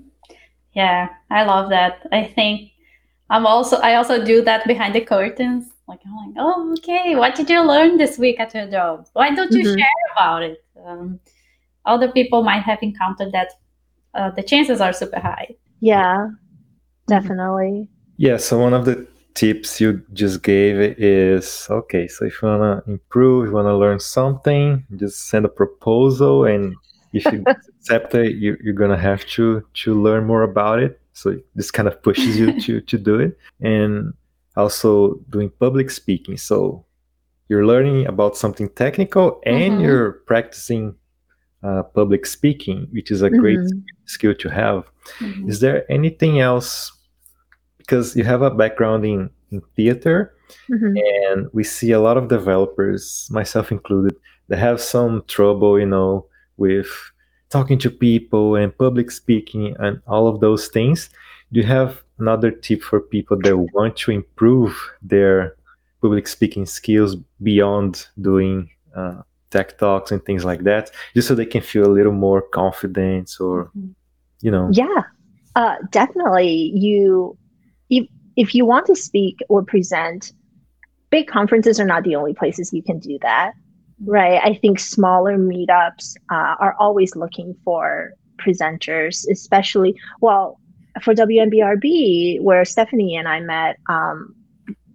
Yeah, 0.75 1.09
I 1.31 1.45
love 1.45 1.71
that. 1.71 2.07
I 2.13 2.25
think 2.25 2.71
I'm 3.31 3.47
also 3.47 3.77
I 3.79 3.97
also 3.97 4.25
do 4.25 4.43
that 4.43 4.67
behind 4.67 4.95
the 4.95 5.01
curtains. 5.01 5.67
Like 5.87 6.01
I'm 6.07 6.17
like, 6.17 6.35
oh, 6.39 6.75
okay, 6.79 7.15
what 7.17 7.35
did 7.35 7.51
you 7.51 7.63
learn 7.63 7.99
this 7.99 8.19
week 8.19 8.41
at 8.41 8.55
your 8.55 8.67
job? 8.71 9.07
Why 9.13 9.35
don't 9.35 9.53
you 9.53 9.65
mm-hmm. 9.65 9.79
share 9.79 10.13
about 10.17 10.43
it? 10.43 10.64
Um, 10.85 11.21
other 11.87 12.11
people 12.11 12.43
might 12.43 12.63
have 12.63 12.79
encountered 12.83 13.33
that. 13.33 13.53
Uh, 14.15 14.31
the 14.31 14.43
chances 14.43 14.81
are 14.81 14.93
super 14.93 15.19
high. 15.19 15.49
Yeah, 15.81 16.29
definitely. 17.09 17.89
Yeah. 18.17 18.37
So 18.37 18.59
one 18.59 18.73
of 18.73 18.85
the 18.85 19.07
tips 19.35 19.81
you 19.81 20.03
just 20.13 20.43
gave 20.43 20.79
is 20.99 21.67
okay. 21.69 22.07
So 22.07 22.25
if 22.27 22.41
you 22.41 22.49
wanna 22.49 22.83
improve, 22.87 23.47
you 23.47 23.53
wanna 23.53 23.77
learn 23.77 23.99
something, 23.99 24.85
just 24.97 25.29
send 25.29 25.45
a 25.45 25.49
proposal 25.49 26.45
and 26.45 26.77
if 27.13 27.25
you 27.27 27.45
accept 27.79 28.15
it, 28.15 28.37
you, 28.37 28.57
you're 28.63 28.75
gonna 28.75 28.99
have 28.99 29.25
to 29.27 29.65
to 29.75 30.01
learn 30.01 30.27
more 30.27 30.43
about 30.43 30.81
it. 30.81 31.01
So 31.13 31.39
this 31.55 31.71
kind 31.71 31.89
of 31.89 32.03
pushes 32.03 32.39
you 32.39 32.61
to 32.61 32.81
to 32.81 32.99
do 32.99 33.21
it, 33.21 33.39
and 33.61 34.13
also 34.57 35.15
doing 35.31 35.51
public 35.61 35.91
speaking. 35.91 36.37
So 36.37 36.85
you're 37.49 37.67
learning 37.67 38.07
about 38.07 38.37
something 38.37 38.69
technical 38.71 39.41
and 39.45 39.75
mm-hmm. 39.75 39.83
you're 39.83 40.13
practicing 40.27 40.95
uh, 41.63 41.83
public 41.83 42.27
speaking, 42.27 42.87
which 42.93 43.11
is 43.11 43.23
a 43.23 43.31
mm-hmm. 43.31 43.41
great 43.41 43.61
skill 44.07 44.35
to 44.35 44.49
have. 44.49 44.85
Mm-hmm. 45.19 45.49
Is 45.49 45.61
there 45.61 45.91
anything 45.91 46.41
else? 46.41 46.93
Because 47.79 48.17
you 48.17 48.25
have 48.25 48.43
a 48.43 48.51
background 48.51 49.05
in, 49.05 49.31
in 49.51 49.61
theater, 49.77 50.35
mm-hmm. 50.71 50.97
and 50.97 51.49
we 51.53 51.65
see 51.65 51.93
a 51.93 52.01
lot 52.01 52.17
of 52.17 52.29
developers, 52.29 53.29
myself 53.31 53.71
included, 53.71 54.17
that 54.49 54.59
have 54.59 54.81
some 54.81 55.23
trouble, 55.27 55.79
you 55.79 55.87
know, 55.87 56.27
with 56.57 56.89
talking 57.51 57.79
to 57.79 57.91
people 57.91 58.57
and 58.57 58.77
public 58.79 59.11
speaking 59.11 59.77
and 59.79 60.01
all 60.07 60.29
of 60.29 60.41
those 60.41 60.69
things. 60.69 61.11
Do 61.53 61.61
you 61.61 61.67
have 61.67 62.03
another 62.19 62.51
tip 62.51 62.83
for 62.83 63.01
people 63.01 63.39
that 63.43 63.57
want 63.57 63.97
to 63.99 64.11
improve 64.11 64.77
their 65.03 65.57
public 66.05 66.29
speaking 66.29 66.67
skills 66.67 67.17
beyond 67.43 68.07
doing 68.21 68.71
uh, 68.95 69.23
tech 69.51 69.79
talks 69.79 70.13
and 70.13 70.25
things 70.25 70.45
like 70.45 70.63
that, 70.65 70.91
just 71.15 71.29
so 71.29 71.35
they 71.35 71.47
can 71.47 71.63
feel 71.63 71.87
a 71.87 71.97
little 71.99 72.13
more 72.13 72.43
confidence 72.43 73.41
or, 73.41 73.67
mm-hmm. 73.67 73.93
you 74.43 74.51
know? 74.51 74.69
Yeah, 74.73 75.03
uh, 75.57 75.77
definitely. 75.91 76.73
You, 76.75 77.37
if, 77.89 78.07
if 78.37 78.55
you 78.55 78.67
want 78.67 78.87
to 78.87 78.97
speak 78.97 79.39
or 79.49 79.63
present, 79.63 80.33
big 81.11 81.27
conferences 81.27 81.81
are 81.81 81.87
not 81.87 82.05
the 82.05 82.17
only 82.17 82.35
places 82.35 82.73
you 82.73 82.83
can 82.83 82.99
do 82.99 83.19
that 83.23 83.55
right? 84.07 84.41
I 84.43 84.55
think 84.55 84.79
smaller 84.79 85.39
meetups 85.39 86.15
uh, 86.31 86.57
are 86.59 86.75
always 86.79 87.17
looking 87.17 87.55
for 87.65 88.13
presenters, 88.39 89.25
especially, 89.31 89.95
well, 90.21 90.59
for 91.03 91.15
WNB.rb, 91.15 92.41
where 92.43 92.65
Stephanie 92.65 93.17
and 93.17 93.29
I 93.29 93.41
met, 93.41 93.79
um, 93.89 94.35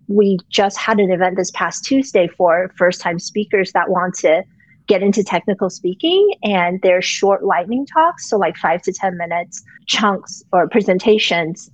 we 0.10 0.38
just 0.50 0.78
had 0.78 1.00
an 1.00 1.12
event 1.12 1.38
this 1.38 1.52
past 1.52 1.86
Tuesday 1.86 2.28
for 2.28 2.74
first 2.78 3.00
time 3.00 3.20
speakers 3.20 3.72
that 3.72 3.90
want 3.90 4.16
to 4.16 4.44
get 4.88 5.02
into 5.04 5.24
technical 5.24 5.70
speaking 5.70 6.34
and 6.44 6.82
they're 6.82 7.02
short 7.02 7.44
lightning 7.44 7.86
talks 7.86 8.28
so 8.28 8.38
like 8.38 8.58
five 8.58 8.82
to 8.82 8.92
ten 8.92 9.16
minutes 9.18 9.64
chunks 9.86 10.42
or 10.52 10.68
presentations 10.68 11.70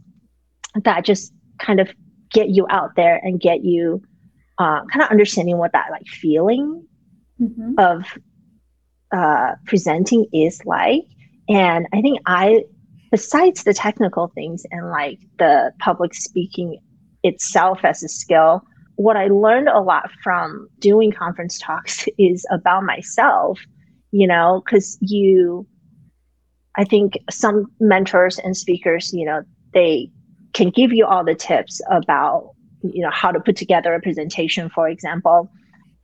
that 0.84 1.06
just 1.06 1.32
kind 1.60 1.80
of 1.80 1.90
get 2.32 2.50
you 2.50 2.68
out 2.70 2.92
there 2.98 3.22
and 3.24 3.40
get 3.40 3.64
you 3.64 4.02
uh, 4.58 4.84
kind 4.92 5.02
of 5.02 5.10
understanding 5.10 5.58
what 5.58 5.72
that 5.72 5.88
like 5.92 6.08
feeling 6.08 6.86
mm-hmm. 7.42 7.74
of 7.78 8.04
uh, 9.12 9.56
presenting 9.66 10.26
is 10.34 10.64
like. 10.66 11.04
And 11.48 11.88
I 11.94 12.02
think 12.02 12.20
I, 12.26 12.64
besides 13.12 13.64
the 13.64 13.74
technical 13.74 14.32
things 14.36 14.66
and 14.72 14.90
like 14.90 15.20
the 15.40 15.72
public 15.80 16.14
speaking 16.14 16.80
itself 17.26 17.80
as 17.84 18.04
a 18.04 18.08
skill, 18.08 18.64
what 18.96 19.18
I 19.18 19.28
learned 19.28 19.68
a 19.68 19.82
lot 19.82 20.10
from 20.24 20.70
doing 20.80 21.12
conference 21.12 21.60
talks 21.60 22.08
is 22.18 22.46
about 22.52 22.84
myself, 22.84 23.60
you 24.12 24.28
know, 24.28 24.62
because 24.66 24.98
you, 25.02 25.68
I 26.78 26.86
think 26.86 27.18
some 27.30 27.66
mentors 27.80 28.40
and 28.40 28.56
speakers, 28.56 29.12
you 29.14 29.26
know, 29.26 29.44
they 29.74 30.10
can 30.54 30.70
give 30.70 30.94
you 30.94 31.06
all 31.06 31.24
the 31.24 31.36
tips 31.36 31.82
about, 31.92 32.52
you 32.82 33.02
know, 33.02 33.12
how 33.12 33.32
to 33.32 33.40
put 33.40 33.58
together 33.58 33.94
a 33.94 34.02
presentation, 34.02 34.70
for 34.70 34.88
example. 34.88 35.50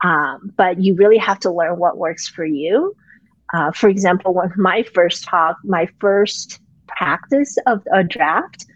Um, 0.04 0.52
but 0.56 0.80
you 0.80 0.94
really 0.94 1.18
have 1.18 1.38
to 1.40 1.50
learn 1.50 1.78
what 1.78 1.96
works 1.96 2.28
for 2.28 2.44
you. 2.44 2.94
Uh, 3.54 3.70
for 3.70 3.88
example, 3.88 4.34
when 4.34 4.50
my 4.56 4.82
first 4.82 5.24
talk, 5.24 5.56
my 5.64 5.86
first 6.00 6.58
practice 6.88 7.56
of 7.66 7.82
a 7.92 8.02
draft, 8.02 8.66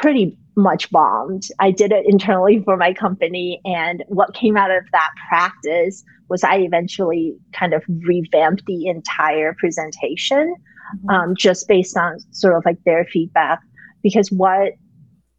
pretty 0.00 0.36
much 0.56 0.90
bombed. 0.90 1.44
I 1.60 1.70
did 1.70 1.92
it 1.92 2.04
internally 2.06 2.62
for 2.64 2.76
my 2.76 2.92
company. 2.92 3.60
And 3.64 4.04
what 4.08 4.34
came 4.34 4.56
out 4.56 4.70
of 4.70 4.84
that 4.92 5.10
practice 5.28 6.04
was 6.28 6.42
I 6.44 6.58
eventually 6.58 7.36
kind 7.52 7.72
of 7.72 7.82
revamped 7.88 8.64
the 8.66 8.86
entire 8.86 9.54
presentation 9.58 10.54
mm-hmm. 10.96 11.10
um, 11.10 11.34
just 11.36 11.68
based 11.68 11.96
on 11.96 12.18
sort 12.32 12.56
of 12.56 12.64
like 12.64 12.82
their 12.84 13.04
feedback. 13.04 13.60
Because 14.02 14.30
what 14.30 14.72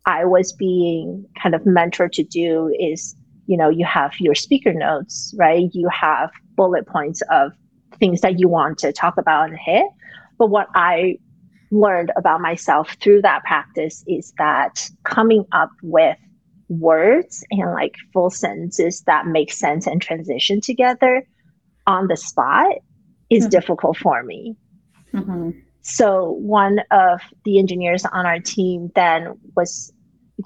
I 0.06 0.26
was 0.26 0.54
being 0.54 1.26
kind 1.42 1.54
of 1.54 1.62
mentored 1.64 2.12
to 2.14 2.24
do 2.24 2.74
is, 2.80 3.16
you 3.46 3.58
know, 3.58 3.70
you 3.70 3.86
have 3.86 4.14
your 4.20 4.36
speaker 4.36 4.74
notes, 4.74 5.34
right? 5.38 5.70
You 5.74 5.90
have 5.90 6.32
bullet 6.56 6.88
points 6.88 7.22
of 7.30 7.52
things 8.00 8.22
that 8.22 8.40
you 8.40 8.48
want 8.48 8.78
to 8.80 8.92
talk 8.92 9.18
about 9.18 9.50
and 9.50 9.58
hit. 9.58 9.86
But 10.38 10.50
what 10.50 10.68
I 10.76 11.18
learned 11.72 12.12
about 12.18 12.42
myself 12.42 12.96
through 13.02 13.22
that 13.22 13.44
practice 13.44 14.04
is 14.08 14.34
that 14.38 14.90
coming 15.04 15.46
up 15.52 15.70
with 15.84 16.18
words 16.70 17.44
and 17.52 17.72
like 17.74 17.96
full 18.14 18.30
sentences 18.30 19.02
that 19.02 19.26
make 19.26 19.52
sense 19.52 19.88
and 19.88 20.02
transition 20.02 20.62
together 20.62 21.26
on 21.88 22.08
the 22.08 22.18
spot 22.18 22.76
is 23.30 23.44
mm-hmm. 23.44 23.50
difficult 23.50 23.98
for 23.98 24.24
me. 24.24 24.56
Mm-hmm. 25.14 25.52
So 25.82 26.32
one 26.40 26.82
of 26.92 27.22
the 27.46 27.58
engineers 27.58 28.06
on 28.06 28.26
our 28.26 28.40
team 28.40 28.92
then 28.96 29.34
was 29.56 29.92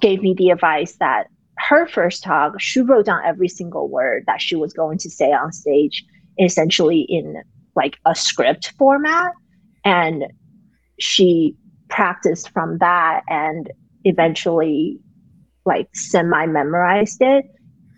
gave 0.00 0.22
me 0.22 0.34
the 0.34 0.50
advice 0.50 0.96
that 0.96 1.26
her 1.58 1.86
first 1.86 2.22
talk, 2.22 2.60
she 2.60 2.80
wrote 2.80 3.06
down 3.06 3.20
every 3.24 3.48
single 3.48 3.88
word 3.88 4.24
that 4.26 4.40
she 4.40 4.56
was 4.56 4.72
going 4.72 4.98
to 4.98 5.10
say 5.10 5.32
on 5.32 5.52
stage, 5.52 6.04
essentially 6.40 7.02
in 7.08 7.42
like 7.76 7.98
a 8.06 8.14
script 8.14 8.72
format. 8.78 9.32
And 9.84 10.24
she 10.98 11.56
practiced 11.88 12.50
from 12.50 12.78
that 12.78 13.22
and 13.28 13.70
eventually 14.04 14.98
like 15.64 15.88
semi 15.94 16.46
memorized 16.46 17.18
it 17.20 17.46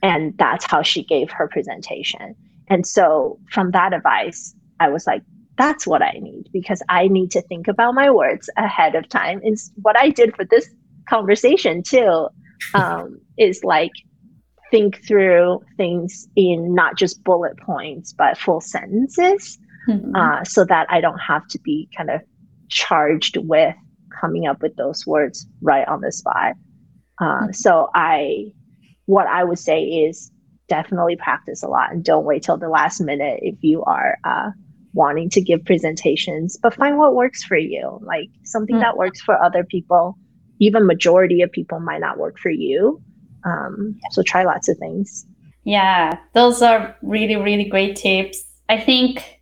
and 0.02 0.36
that's 0.38 0.64
how 0.64 0.82
she 0.82 1.02
gave 1.02 1.30
her 1.30 1.48
presentation 1.48 2.34
and 2.68 2.86
so 2.86 3.38
from 3.50 3.70
that 3.70 3.92
advice 3.92 4.54
i 4.80 4.88
was 4.88 5.06
like 5.06 5.22
that's 5.56 5.86
what 5.86 6.02
i 6.02 6.12
need 6.20 6.48
because 6.52 6.82
i 6.88 7.08
need 7.08 7.30
to 7.30 7.42
think 7.42 7.66
about 7.68 7.94
my 7.94 8.10
words 8.10 8.48
ahead 8.56 8.94
of 8.94 9.08
time 9.08 9.40
is 9.42 9.72
what 9.82 9.98
i 9.98 10.10
did 10.10 10.34
for 10.36 10.44
this 10.44 10.68
conversation 11.08 11.82
too 11.82 12.28
um, 12.74 13.20
is 13.38 13.62
like 13.64 13.92
think 14.70 15.04
through 15.06 15.60
things 15.76 16.26
in 16.36 16.74
not 16.74 16.96
just 16.96 17.22
bullet 17.24 17.56
points 17.58 18.12
but 18.12 18.36
full 18.36 18.60
sentences 18.60 19.58
mm-hmm. 19.88 20.14
uh, 20.14 20.44
so 20.44 20.64
that 20.64 20.86
i 20.90 21.00
don't 21.00 21.18
have 21.18 21.46
to 21.48 21.58
be 21.60 21.88
kind 21.96 22.10
of 22.10 22.20
charged 22.68 23.36
with 23.36 23.74
coming 24.20 24.46
up 24.46 24.62
with 24.62 24.76
those 24.76 25.06
words 25.06 25.46
right 25.60 25.86
on 25.88 26.00
the 26.00 26.12
spot. 26.12 26.54
Uh. 27.20 27.52
So 27.52 27.90
I, 27.94 28.52
what 29.06 29.26
I 29.26 29.44
would 29.44 29.58
say 29.58 29.82
is 29.82 30.30
definitely 30.68 31.16
practice 31.16 31.62
a 31.62 31.68
lot 31.68 31.92
and 31.92 32.04
don't 32.04 32.24
wait 32.24 32.42
till 32.42 32.56
the 32.56 32.68
last 32.68 33.00
minute 33.00 33.40
if 33.42 33.56
you 33.62 33.84
are 33.84 34.18
uh, 34.24 34.50
wanting 34.92 35.30
to 35.30 35.40
give 35.40 35.64
presentations. 35.64 36.58
But 36.60 36.74
find 36.74 36.98
what 36.98 37.14
works 37.14 37.44
for 37.44 37.56
you, 37.56 38.00
like 38.02 38.28
something 38.44 38.76
mm-hmm. 38.76 38.82
that 38.82 38.96
works 38.96 39.20
for 39.20 39.40
other 39.42 39.64
people. 39.64 40.18
Even 40.58 40.86
majority 40.86 41.42
of 41.42 41.52
people 41.52 41.80
might 41.80 42.00
not 42.00 42.18
work 42.18 42.38
for 42.38 42.50
you. 42.50 43.00
Um, 43.44 43.98
so 44.10 44.22
try 44.22 44.42
lots 44.42 44.68
of 44.68 44.78
things. 44.78 45.26
Yeah, 45.64 46.18
those 46.32 46.62
are 46.62 46.96
really 47.02 47.36
really 47.36 47.64
great 47.64 47.96
tips. 47.96 48.42
I 48.68 48.80
think 48.80 49.35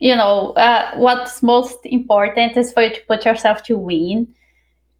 you 0.00 0.16
know, 0.16 0.52
uh, 0.52 0.92
what's 0.96 1.42
most 1.42 1.78
important 1.84 2.56
is 2.56 2.72
for 2.72 2.82
you 2.82 2.90
to 2.90 3.00
put 3.06 3.24
yourself 3.26 3.62
to 3.64 3.76
win. 3.76 4.26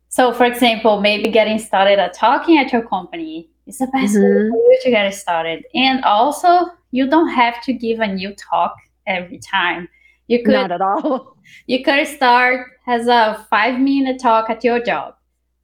So, 0.08 0.32
for 0.32 0.44
example, 0.44 1.00
maybe 1.00 1.30
getting 1.30 1.58
started 1.58 1.98
at 1.98 2.12
talking 2.12 2.58
at 2.58 2.70
your 2.72 2.86
company 2.86 3.48
is 3.66 3.78
the 3.78 3.86
best 3.86 4.14
mm-hmm. 4.14 4.22
way 4.22 4.50
for 4.50 4.72
you 4.72 4.78
to 4.82 4.90
get 4.90 5.14
started. 5.14 5.64
And 5.74 6.04
also, 6.04 6.66
you 6.90 7.08
don't 7.08 7.28
have 7.28 7.62
to 7.64 7.72
give 7.72 8.00
a 8.00 8.06
new 8.06 8.34
talk 8.34 8.76
every 9.06 9.38
time. 9.38 9.88
You 10.26 10.42
could 10.44 10.52
not 10.52 10.70
at 10.70 10.80
all. 10.80 11.36
You 11.66 11.82
could 11.82 12.06
start 12.06 12.68
as 12.86 13.08
a 13.08 13.44
five 13.50 13.80
minute 13.80 14.20
talk 14.20 14.50
at 14.50 14.62
your 14.62 14.80
job. 14.80 15.16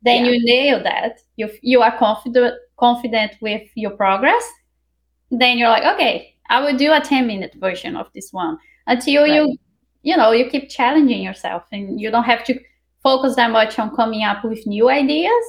Then 0.02 0.24
yeah. 0.24 0.32
you 0.32 0.44
nail 0.44 0.82
that. 0.82 1.20
You 1.36 1.48
you 1.62 1.80
are 1.80 1.96
confident 1.96 2.56
confident 2.76 3.36
with 3.40 3.68
your 3.76 3.92
progress. 3.92 4.44
Then 5.30 5.58
you're 5.58 5.68
like, 5.68 5.84
okay, 5.94 6.34
I 6.48 6.60
will 6.60 6.76
do 6.76 6.92
a 6.92 7.00
10 7.00 7.24
minute 7.28 7.54
version 7.54 7.94
of 7.94 8.12
this 8.14 8.32
one 8.32 8.58
until 8.86 9.22
right. 9.22 9.32
you 9.34 9.56
you 10.02 10.16
know 10.16 10.32
you 10.32 10.48
keep 10.48 10.68
challenging 10.68 11.22
yourself 11.22 11.64
and 11.72 12.00
you 12.00 12.10
don't 12.10 12.24
have 12.24 12.44
to 12.44 12.58
focus 13.02 13.36
that 13.36 13.50
much 13.50 13.78
on 13.78 13.94
coming 13.94 14.22
up 14.24 14.44
with 14.44 14.66
new 14.66 14.88
ideas. 14.88 15.44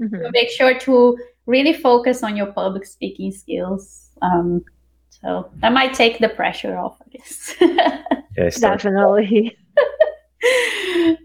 Mm-hmm. 0.00 0.30
make 0.32 0.48
sure 0.48 0.78
to 0.78 1.18
really 1.44 1.74
focus 1.74 2.22
on 2.22 2.34
your 2.34 2.46
public 2.46 2.86
speaking 2.86 3.30
skills. 3.30 4.08
Um, 4.22 4.64
so 5.10 5.50
that 5.56 5.74
might 5.74 5.92
take 5.92 6.20
the 6.20 6.30
pressure 6.30 6.78
off 6.78 6.96
i 7.04 7.08
guess. 7.10 7.54
Yes 8.36 8.60
definitely. 8.60 9.56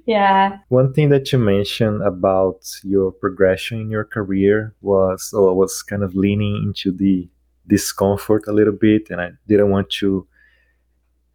Yeah. 0.05 0.59
One 0.67 0.93
thing 0.93 1.09
that 1.09 1.31
you 1.31 1.39
mentioned 1.39 2.03
about 2.03 2.59
your 2.83 3.11
progression 3.11 3.79
in 3.79 3.89
your 3.89 4.03
career 4.03 4.75
was 4.81 5.33
I 5.33 5.39
was 5.39 5.81
kind 5.81 6.03
of 6.03 6.15
leaning 6.15 6.57
into 6.63 6.91
the 6.91 7.27
discomfort 7.67 8.43
a 8.47 8.51
little 8.51 8.73
bit 8.73 9.09
and 9.09 9.19
i 9.19 9.31
didn't 9.47 9.71
want 9.71 9.89
to 9.89 10.27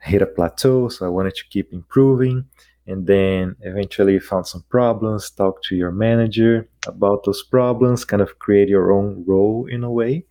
hit 0.00 0.22
a 0.22 0.26
plateau, 0.26 0.88
so 0.88 1.06
I 1.06 1.08
wanted 1.08 1.34
to 1.36 1.44
keep 1.48 1.72
improving. 1.72 2.44
And 2.86 3.06
then 3.06 3.54
eventually 3.60 4.18
found 4.18 4.46
some 4.46 4.64
problems, 4.68 5.30
talk 5.30 5.62
to 5.64 5.76
your 5.76 5.92
manager 5.92 6.68
about 6.86 7.24
those 7.24 7.42
problems, 7.42 8.04
kind 8.04 8.20
of 8.20 8.38
create 8.40 8.68
your 8.68 8.90
own 8.90 9.24
role 9.28 9.66
in 9.66 9.84
a 9.84 9.90
way. 9.90 10.24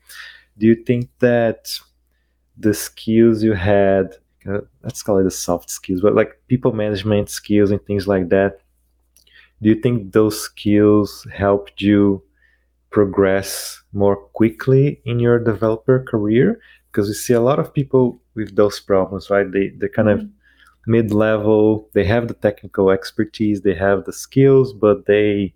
Do 0.58 0.66
you 0.68 0.76
think 0.76 1.10
that 1.20 1.70
the 2.58 2.74
skills 2.74 3.44
you 3.44 3.54
had, 3.54 4.18
let's 4.84 5.04
call 5.04 5.20
it 5.20 5.24
the 5.24 5.32
soft 5.32 5.70
skills, 5.70 6.02
but 6.02 6.16
like 6.16 6.42
people 6.48 6.74
management 6.74 7.30
skills 7.30 7.72
and 7.72 7.82
things 7.86 8.08
like 8.08 8.28
that, 8.30 8.60
do 9.62 9.70
you 9.70 9.76
think 9.76 10.12
those 10.12 10.42
skills 10.42 11.26
helped 11.32 11.82
you 11.82 12.22
progress 12.90 13.82
more 13.94 14.16
quickly 14.16 15.00
in 15.06 15.20
your 15.20 15.40
developer 15.40 16.00
career? 16.04 16.60
Because 16.92 17.08
we 17.08 17.14
see 17.14 17.34
a 17.34 17.42
lot 17.42 17.60
of 17.60 17.74
people 17.74 18.22
with 18.36 18.56
those 18.56 18.80
problems, 18.80 19.30
right? 19.30 19.50
They 19.52 19.70
they're 19.70 19.90
kind 19.90 20.08
mm-hmm. 20.08 20.26
of 20.26 20.30
mid 20.88 21.12
level. 21.12 21.90
They 21.94 22.06
have 22.06 22.28
the 22.28 22.34
technical 22.34 22.90
expertise, 22.90 23.62
they 23.62 23.76
have 23.76 24.06
the 24.06 24.14
skills, 24.14 24.74
but 24.74 25.06
they 25.06 25.54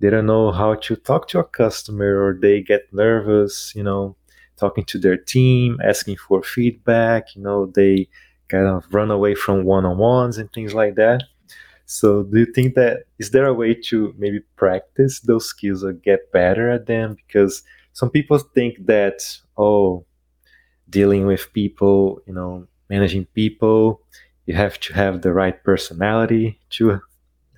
they 0.00 0.10
don't 0.10 0.26
know 0.26 0.50
how 0.50 0.74
to 0.74 0.96
talk 0.96 1.28
to 1.28 1.40
a 1.40 1.44
customer, 1.44 2.24
or 2.24 2.38
they 2.40 2.62
get 2.62 2.92
nervous, 2.92 3.74
you 3.74 3.82
know, 3.82 4.16
talking 4.56 4.84
to 4.84 4.98
their 4.98 5.16
team, 5.16 5.78
asking 5.84 6.16
for 6.16 6.42
feedback. 6.42 7.34
You 7.36 7.42
know, 7.42 7.66
they 7.66 8.08
kind 8.48 8.66
of 8.66 8.84
run 8.92 9.10
away 9.10 9.34
from 9.34 9.64
one 9.64 9.84
on 9.84 9.98
ones 9.98 10.38
and 10.38 10.52
things 10.52 10.74
like 10.74 10.94
that. 10.96 11.24
So, 11.86 12.22
do 12.22 12.38
you 12.38 12.46
think 12.46 12.76
that 12.76 13.04
is 13.18 13.32
there 13.32 13.46
a 13.46 13.52
way 13.54 13.74
to 13.74 14.14
maybe 14.16 14.40
practice 14.56 15.20
those 15.20 15.46
skills 15.46 15.82
or 15.82 15.92
get 15.92 16.30
better 16.32 16.70
at 16.70 16.86
them? 16.86 17.16
Because 17.16 17.62
some 17.92 18.10
people 18.10 18.38
think 18.38 18.86
that, 18.86 19.20
oh, 19.58 20.06
dealing 20.90 21.26
with 21.26 21.52
people, 21.52 22.20
you 22.26 22.34
know, 22.34 22.66
managing 22.88 23.26
people. 23.34 24.02
You 24.46 24.54
have 24.54 24.78
to 24.80 24.94
have 24.94 25.22
the 25.22 25.32
right 25.32 25.62
personality 25.62 26.58
to 26.70 27.00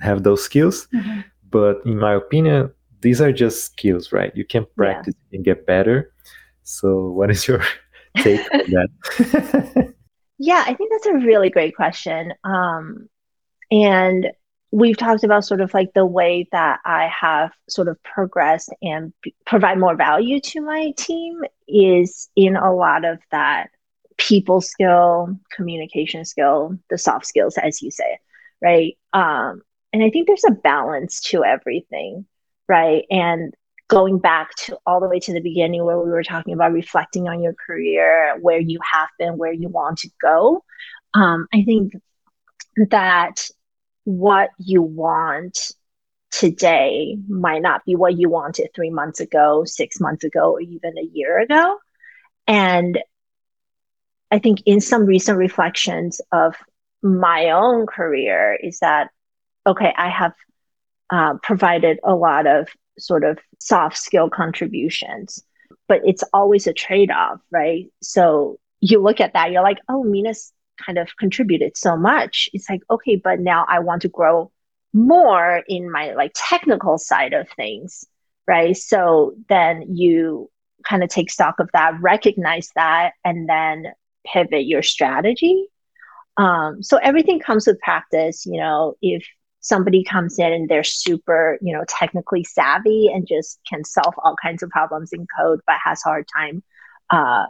have 0.01 0.23
those 0.23 0.45
skills. 0.45 0.88
Mm-hmm. 0.95 1.21
But 1.51 1.81
in 1.85 1.99
my 1.99 2.14
opinion, 2.14 2.73
these 3.01 3.21
are 3.21 3.33
just 3.33 3.64
skills, 3.64 4.12
right? 4.12 4.35
You 4.37 4.45
can 4.45 4.66
practice 4.77 5.14
yeah. 5.31 5.37
and 5.37 5.45
get 5.45 5.66
better. 5.66 6.12
So, 6.62 7.11
what 7.11 7.31
is 7.31 7.47
your 7.49 7.62
take 8.18 8.40
on 8.53 8.61
that? 8.71 9.95
yeah, 10.39 10.64
I 10.66 10.74
think 10.74 10.93
that's 10.93 11.07
a 11.07 11.14
really 11.14 11.51
great 11.51 11.74
question. 11.74 12.33
Um, 12.45 13.09
and 13.70 14.28
we've 14.73 14.97
talked 14.97 15.23
about 15.23 15.45
sort 15.45 15.61
of 15.61 15.73
like 15.75 15.93
the 15.95 16.07
way 16.07 16.49
that 16.51 16.81
I 16.85 17.09
have 17.20 17.53
sort 17.68 17.89
of 17.89 18.03
progressed 18.03 18.70
and 18.81 19.12
provide 19.45 19.79
more 19.79 19.95
value 19.95 20.41
to 20.41 20.62
my 20.62 20.93
team 20.97 21.43
is 21.68 22.31
in 22.35 22.57
a 22.57 22.75
lot 22.75 23.05
of 23.05 23.18
that 23.31 23.68
people 24.16 24.62
skill, 24.62 25.39
communication 25.55 26.25
skill, 26.25 26.79
the 26.89 26.97
soft 26.97 27.27
skills, 27.27 27.59
as 27.59 27.83
you 27.83 27.91
say, 27.91 28.18
right? 28.62 28.97
Um, 29.12 29.61
and 29.93 30.03
I 30.03 30.09
think 30.09 30.27
there's 30.27 30.45
a 30.49 30.53
balance 30.53 31.20
to 31.31 31.45
everything, 31.45 32.25
right? 32.66 33.05
And 33.11 33.53
going 33.89 34.18
back 34.18 34.55
to 34.55 34.79
all 34.87 35.01
the 35.01 35.09
way 35.09 35.18
to 35.20 35.35
the 35.35 35.41
beginning 35.41 35.85
where 35.85 36.01
we 36.01 36.11
were 36.11 36.23
talking 36.23 36.55
about 36.55 36.73
reflecting 36.73 37.29
on 37.29 37.43
your 37.43 37.53
career, 37.55 38.39
where 38.41 38.61
you 38.61 38.79
have 38.91 39.11
been, 39.18 39.37
where 39.37 39.53
you 39.53 39.68
want 39.68 39.99
to 39.99 40.09
go. 40.23 40.64
Um, 41.12 41.47
I 41.53 41.62
think 41.62 41.93
that 42.89 43.51
what 44.05 44.50
you 44.59 44.82
want 44.82 45.72
today 46.30 47.16
might 47.28 47.62
not 47.62 47.84
be 47.84 47.94
what 47.94 48.18
you 48.18 48.28
wanted 48.28 48.70
three 48.74 48.90
months 48.90 49.20
ago, 49.20 49.64
six 49.64 50.00
months 50.00 50.24
ago, 50.24 50.53
or 50.53 50.61
even 50.61 50.96
a 50.98 51.09
year 51.12 51.38
ago. 51.38 51.76
And 52.46 52.98
I 54.30 54.38
think 54.38 54.62
in 54.64 54.80
some 54.80 55.05
recent 55.05 55.38
reflections 55.38 56.20
of 56.32 56.55
my 57.03 57.50
own 57.50 57.86
career 57.86 58.59
is 58.61 58.78
that, 58.80 59.11
okay, 59.66 59.92
I 59.96 60.09
have 60.09 60.32
uh, 61.11 61.34
provided 61.42 62.00
a 62.03 62.14
lot 62.14 62.46
of 62.46 62.68
sort 62.98 63.24
of 63.24 63.38
soft 63.59 63.98
skill 63.98 64.30
contributions, 64.30 65.44
but 65.86 66.00
it's 66.05 66.24
always 66.32 66.66
a 66.66 66.72
trade 66.72 67.11
off, 67.11 67.40
right? 67.50 67.86
So 68.00 68.59
you 68.80 69.00
look 69.00 69.20
at 69.20 69.34
that, 69.34 69.53
you're 69.53 69.62
like, 69.62 69.78
oh, 69.88 70.03
Mina's 70.03 70.53
kind 70.85 70.99
of 70.99 71.16
contributed 71.16 71.76
so 71.76 71.97
much. 71.97 72.49
It's 72.53 72.68
like, 72.68 72.83
okay, 72.91 73.16
but 73.16 73.41
now 73.41 73.64
I 73.68 73.80
want 73.80 74.03
to 74.03 74.09
grow 74.09 74.51
more 74.93 75.62
in 75.68 75.91
my 75.91 76.12
like 76.14 76.33
technical 76.35 76.99
side 76.99 77.33
of 77.33 77.49
things, 77.57 78.05
right? 78.47 78.76
So 78.76 79.35
then 79.49 79.95
you 79.95 80.51
kind 80.89 81.03
of 81.03 81.09
take 81.09 81.30
stock 81.30 81.61
of 81.61 81.70
that, 81.72 82.01
recognize 82.01 82.70
that, 82.74 83.12
and 83.24 83.49
then 83.49 83.87
pivot 84.26 84.66
your 84.66 84.83
strategy. 84.83 85.66
Um, 86.37 86.83
so 86.83 86.97
everything 86.99 87.41
comes 87.41 87.66
with 87.66 87.80
practice. 87.80 88.45
You 88.47 88.59
know, 88.59 88.95
if 89.01 89.26
somebody 89.61 90.03
comes 90.03 90.39
in 90.39 90.53
and 90.53 90.68
they're 90.68 90.85
super, 90.85 91.59
you 91.62 91.72
know, 91.72 91.85
technically 91.89 92.45
savvy 92.45 93.09
and 93.12 93.26
just 93.26 93.61
can 93.68 93.85
solve 93.85 94.14
all 94.18 94.37
kinds 94.43 94.62
of 94.62 94.70
problems 94.70 95.12
in 95.12 95.26
code, 95.39 95.61
but 95.66 95.76
has 95.83 96.03
hard 96.03 96.26
time 96.37 96.62
uh, 97.11 97.47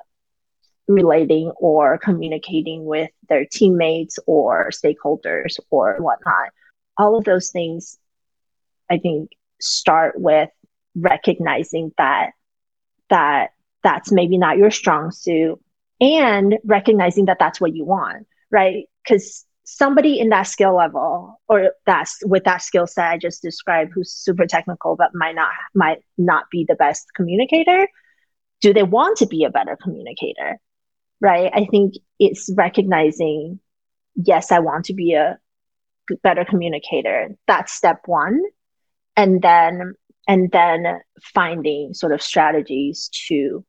relating 0.88 1.50
or 1.58 1.98
communicating 1.98 2.84
with 2.84 3.10
their 3.28 3.44
teammates 3.44 4.18
or 4.26 4.70
stakeholders 4.70 5.58
or 5.70 5.96
whatnot. 5.98 6.50
All 6.98 7.16
of 7.16 7.24
those 7.24 7.50
things, 7.50 7.98
I 8.90 8.98
think, 8.98 9.30
start 9.60 10.20
with 10.20 10.50
recognizing 10.94 11.92
that 11.98 12.30
that 13.08 13.50
that's 13.82 14.12
maybe 14.12 14.38
not 14.38 14.58
your 14.58 14.70
strong 14.70 15.10
suit 15.10 15.60
and 16.00 16.58
recognizing 16.64 17.26
that 17.26 17.38
that's 17.38 17.60
what 17.60 17.74
you 17.74 17.84
want, 17.84 18.26
right? 18.50 18.84
Because 19.02 19.46
somebody 19.64 20.18
in 20.18 20.28
that 20.30 20.42
skill 20.42 20.76
level 20.76 21.40
or 21.48 21.72
that's 21.86 22.18
with 22.24 22.44
that 22.44 22.62
skill 22.62 22.86
set 22.86 23.10
I 23.10 23.18
just 23.18 23.42
described 23.42 23.92
who's 23.94 24.12
super 24.12 24.46
technical 24.46 24.96
but 24.96 25.14
might 25.14 25.36
not 25.36 25.50
might 25.74 25.98
not 26.18 26.44
be 26.50 26.64
the 26.66 26.74
best 26.74 27.06
communicator, 27.14 27.86
do 28.60 28.72
they 28.72 28.82
want 28.82 29.18
to 29.18 29.26
be 29.26 29.44
a 29.44 29.50
better 29.50 29.76
communicator? 29.80 30.58
Right? 31.22 31.50
I 31.54 31.66
think 31.70 31.94
it's 32.18 32.50
recognizing, 32.54 33.60
yes, 34.16 34.50
I 34.50 34.58
want 34.58 34.86
to 34.86 34.94
be 34.94 35.14
a 35.14 35.38
better 36.22 36.44
communicator. 36.44 37.30
That's 37.46 37.72
step 37.72 38.02
one. 38.06 38.42
And 39.16 39.40
then, 39.40 39.94
and 40.26 40.50
then 40.50 41.00
finding 41.22 41.94
sort 41.94 42.12
of 42.12 42.20
strategies 42.20 43.08
to 43.28 43.64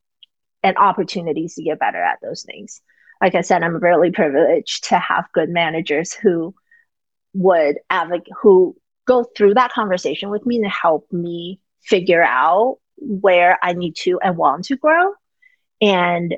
and 0.62 0.76
opportunities 0.76 1.54
to 1.54 1.62
get 1.62 1.78
better 1.78 2.02
at 2.02 2.18
those 2.22 2.42
things. 2.42 2.80
Like 3.22 3.34
I 3.34 3.42
said, 3.42 3.62
I'm 3.62 3.76
really 3.76 4.10
privileged 4.10 4.88
to 4.88 4.98
have 4.98 5.26
good 5.32 5.48
managers 5.48 6.12
who 6.12 6.54
would 7.34 7.76
advocate, 7.88 8.32
who 8.42 8.76
go 9.06 9.24
through 9.36 9.54
that 9.54 9.72
conversation 9.72 10.30
with 10.30 10.44
me 10.44 10.56
and 10.56 10.66
help 10.66 11.06
me 11.12 11.60
figure 11.82 12.22
out 12.22 12.78
where 12.96 13.58
I 13.62 13.74
need 13.74 13.96
to 13.96 14.18
and 14.20 14.36
want 14.36 14.64
to 14.66 14.76
grow. 14.76 15.12
And 15.80 16.34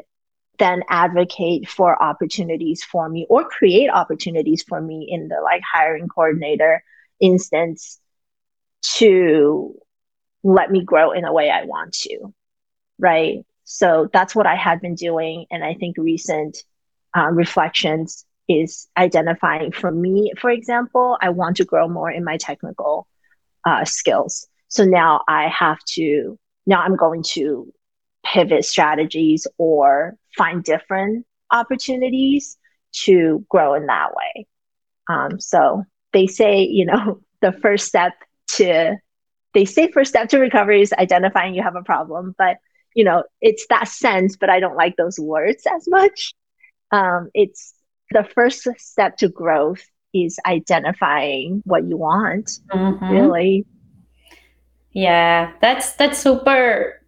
then 0.59 0.83
advocate 0.89 1.69
for 1.69 2.01
opportunities 2.03 2.85
for 2.85 3.09
me 3.09 3.27
or 3.29 3.49
create 3.49 3.91
opportunities 3.91 4.63
for 4.63 4.81
me 4.81 5.07
in 5.11 5.29
the 5.29 5.41
like 5.43 5.63
hiring 5.63 6.09
coordinator 6.09 6.83
instance 7.21 7.99
to 8.83 9.75
let 10.43 10.71
me 10.71 10.85
grow 10.85 11.13
in 11.13 11.25
a 11.25 11.33
way 11.33 11.51
I 11.51 11.65
want 11.65 11.93
to. 11.95 12.33
Right. 12.99 13.45
So 13.65 14.09
that's 14.13 14.35
what 14.35 14.47
I 14.47 14.55
had 14.55 14.81
been 14.81 14.95
doing. 14.95 15.47
And 15.51 15.65
I 15.65 15.75
think 15.75 15.97
recent 15.99 16.57
um, 17.15 17.35
reflections 17.35 18.25
is 18.49 18.87
identifying 18.97 19.73
for 19.73 19.91
me, 19.91 20.33
for 20.39 20.51
example, 20.51 21.19
I 21.21 21.31
want 21.31 21.57
to 21.57 21.65
grow 21.65 21.89
more 21.89 22.11
in 22.11 22.25
my 22.25 22.37
technical 22.37 23.09
uh, 23.65 23.85
skills. 23.85 24.47
So 24.69 24.85
now 24.85 25.23
I 25.27 25.49
have 25.49 25.79
to, 25.95 26.39
now 26.67 26.81
I'm 26.81 26.97
going 26.97 27.25
to 27.31 27.73
pivot 28.25 28.65
strategies 28.65 29.47
or 29.59 30.17
find 30.37 30.63
different 30.63 31.27
opportunities 31.51 32.59
to 32.93 33.45
grow 33.49 33.75
in 33.75 33.87
that 33.87 34.11
way. 34.15 34.47
Um, 35.09 35.41
so 35.41 35.85
they 36.13 36.27
say, 36.27 36.63
you 36.63 36.87
know, 36.87 37.21
the 37.41 37.53
first 37.53 37.87
step 37.87 38.13
to 38.49 38.97
they 39.55 39.65
say 39.65 39.91
first 39.91 40.11
step 40.11 40.29
to 40.29 40.39
recovery 40.39 40.83
is 40.83 40.93
identifying 40.93 41.55
you 41.55 41.63
have 41.63 41.77
a 41.77 41.83
problem, 41.83 42.35
but 42.37 42.59
you 42.95 43.05
know, 43.05 43.25
it's 43.41 43.67
that 43.69 43.89
sense, 43.89 44.37
but 44.37 44.49
I 44.49 44.59
don't 44.59 44.77
like 44.77 44.97
those 44.97 45.19
words 45.19 45.65
as 45.67 45.87
much. 45.87 46.35
Um, 46.91 47.31
it's 47.35 47.75
the 48.11 48.25
first 48.35 48.67
step 48.79 49.19
to 49.19 49.29
growth 49.29 49.85
is 50.15 50.39
identifying 50.47 51.63
what 51.67 51.85
you 51.85 51.97
want, 51.97 52.51
mm-hmm. 52.73 53.05
really. 53.11 53.67
Yeah, 54.93 55.53
that's 55.61 55.93
that's 55.93 56.19
super 56.19 57.03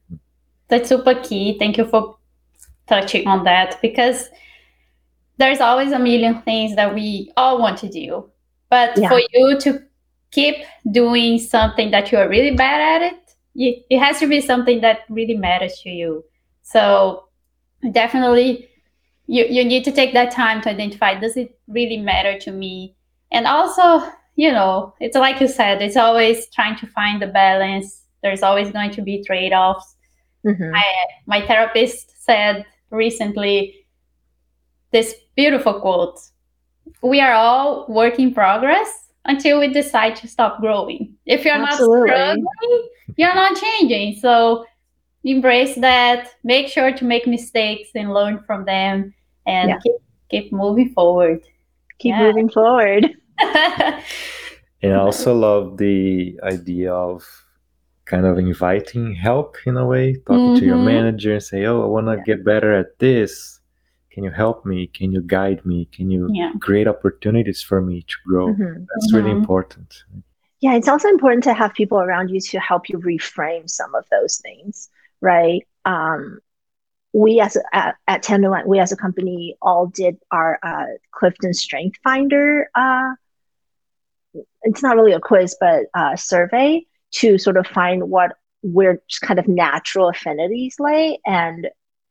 that's 0.68 0.90
super 0.90 1.14
key. 1.14 1.58
Thank 1.58 1.78
you 1.78 1.86
for 1.86 2.17
touching 2.88 3.26
on 3.26 3.44
that 3.44 3.80
because 3.82 4.28
there's 5.36 5.60
always 5.60 5.92
a 5.92 5.98
million 5.98 6.42
things 6.42 6.74
that 6.76 6.94
we 6.94 7.32
all 7.36 7.60
want 7.60 7.78
to 7.78 7.88
do. 7.88 8.28
But 8.70 8.98
yeah. 8.98 9.08
for 9.08 9.20
you 9.32 9.58
to 9.60 9.82
keep 10.30 10.56
doing 10.90 11.38
something 11.38 11.90
that 11.90 12.10
you 12.10 12.18
are 12.18 12.28
really 12.28 12.54
bad 12.56 13.02
at 13.02 13.12
it, 13.12 13.84
it 13.90 13.98
has 13.98 14.18
to 14.20 14.26
be 14.26 14.40
something 14.40 14.80
that 14.80 15.00
really 15.08 15.36
matters 15.36 15.80
to 15.82 15.90
you. 15.90 16.24
So 16.62 17.24
definitely 17.92 18.68
you, 19.26 19.44
you 19.44 19.64
need 19.64 19.84
to 19.84 19.92
take 19.92 20.12
that 20.14 20.30
time 20.30 20.60
to 20.62 20.70
identify 20.70 21.18
does 21.18 21.36
it 21.36 21.58
really 21.66 21.98
matter 21.98 22.38
to 22.40 22.52
me? 22.52 22.94
And 23.30 23.46
also, 23.46 24.10
you 24.36 24.50
know, 24.52 24.94
it's 25.00 25.16
like 25.16 25.40
you 25.40 25.48
said, 25.48 25.82
it's 25.82 25.96
always 25.96 26.48
trying 26.54 26.76
to 26.78 26.86
find 26.86 27.20
the 27.20 27.26
balance. 27.26 28.02
There's 28.22 28.42
always 28.42 28.70
going 28.70 28.90
to 28.92 29.02
be 29.02 29.22
trade-offs 29.24 29.96
Mm-hmm. 30.46 30.74
I, 30.74 30.84
my 31.26 31.46
therapist 31.46 32.24
said 32.24 32.64
recently 32.90 33.86
this 34.90 35.14
beautiful 35.36 35.80
quote 35.80 36.18
We 37.02 37.20
are 37.20 37.32
all 37.32 37.86
work 37.88 38.18
in 38.18 38.34
progress 38.34 39.08
until 39.24 39.60
we 39.60 39.68
decide 39.68 40.16
to 40.16 40.28
stop 40.28 40.60
growing. 40.60 41.14
If 41.26 41.44
you're 41.44 41.54
Absolutely. 41.54 42.10
not 42.10 42.38
struggling, 42.38 42.88
you're 43.16 43.34
not 43.34 43.56
changing. 43.56 44.18
So 44.20 44.64
embrace 45.24 45.74
that, 45.76 46.30
make 46.44 46.68
sure 46.68 46.92
to 46.92 47.04
make 47.04 47.26
mistakes 47.26 47.90
and 47.94 48.14
learn 48.14 48.42
from 48.46 48.64
them 48.64 49.14
and 49.46 49.70
yeah. 49.70 49.78
keep, 49.82 49.94
keep 50.30 50.52
moving 50.52 50.92
forward. 50.94 51.42
Keep 51.98 52.14
yeah. 52.14 52.22
moving 52.22 52.48
forward. 52.48 53.10
and 53.38 54.92
I 54.92 54.94
also 54.94 55.34
love 55.34 55.76
the 55.76 56.38
idea 56.42 56.92
of 56.92 57.26
kind 58.08 58.26
of 58.26 58.38
inviting 58.38 59.14
help 59.14 59.56
in 59.66 59.76
a 59.76 59.86
way, 59.86 60.14
talking 60.14 60.36
mm-hmm. 60.36 60.58
to 60.60 60.64
your 60.64 60.76
mm-hmm. 60.76 60.94
manager 60.96 61.32
and 61.34 61.42
say, 61.42 61.66
"Oh, 61.66 61.82
I 61.82 61.86
want 61.86 62.06
to 62.06 62.16
yeah. 62.16 62.24
get 62.24 62.44
better 62.44 62.72
at 62.72 62.98
this. 62.98 63.60
Can 64.10 64.24
you 64.24 64.30
help 64.30 64.64
me? 64.64 64.88
Can 64.88 65.12
you 65.12 65.20
guide 65.20 65.64
me? 65.64 65.88
Can 65.92 66.10
you 66.10 66.28
yeah. 66.32 66.52
create 66.60 66.88
opportunities 66.88 67.62
for 67.62 67.80
me 67.80 68.02
to 68.02 68.16
grow?" 68.26 68.48
Mm-hmm. 68.48 68.84
That's 68.88 69.06
mm-hmm. 69.06 69.16
really 69.16 69.30
important. 69.30 70.04
Yeah, 70.60 70.74
it's 70.74 70.88
also 70.88 71.08
important 71.08 71.44
to 71.44 71.54
have 71.54 71.72
people 71.74 72.00
around 72.00 72.30
you 72.30 72.40
to 72.40 72.58
help 72.58 72.88
you 72.88 72.98
reframe 72.98 73.70
some 73.70 73.94
of 73.94 74.04
those 74.10 74.38
things, 74.38 74.88
right? 75.20 75.64
Um, 75.84 76.40
we 77.12 77.40
as 77.40 77.56
a, 77.56 77.62
at, 77.72 77.94
at 78.08 78.22
Tenderloin, 78.22 78.66
we 78.66 78.80
as 78.80 78.90
a 78.90 78.96
company 78.96 79.56
all 79.62 79.86
did 79.86 80.16
our 80.32 80.58
uh, 80.62 80.86
Clifton 81.12 81.54
Strength 81.54 81.98
Finder. 82.02 82.68
Uh, 82.74 83.14
it's 84.62 84.82
not 84.82 84.96
really 84.96 85.12
a 85.12 85.20
quiz, 85.20 85.56
but 85.60 85.84
uh, 85.94 86.16
survey 86.16 86.84
to 87.10 87.38
sort 87.38 87.56
of 87.56 87.66
find 87.66 88.10
what 88.10 88.36
where 88.62 89.00
kind 89.22 89.38
of 89.38 89.46
natural 89.46 90.08
affinities 90.08 90.76
lay 90.78 91.18
and 91.24 91.68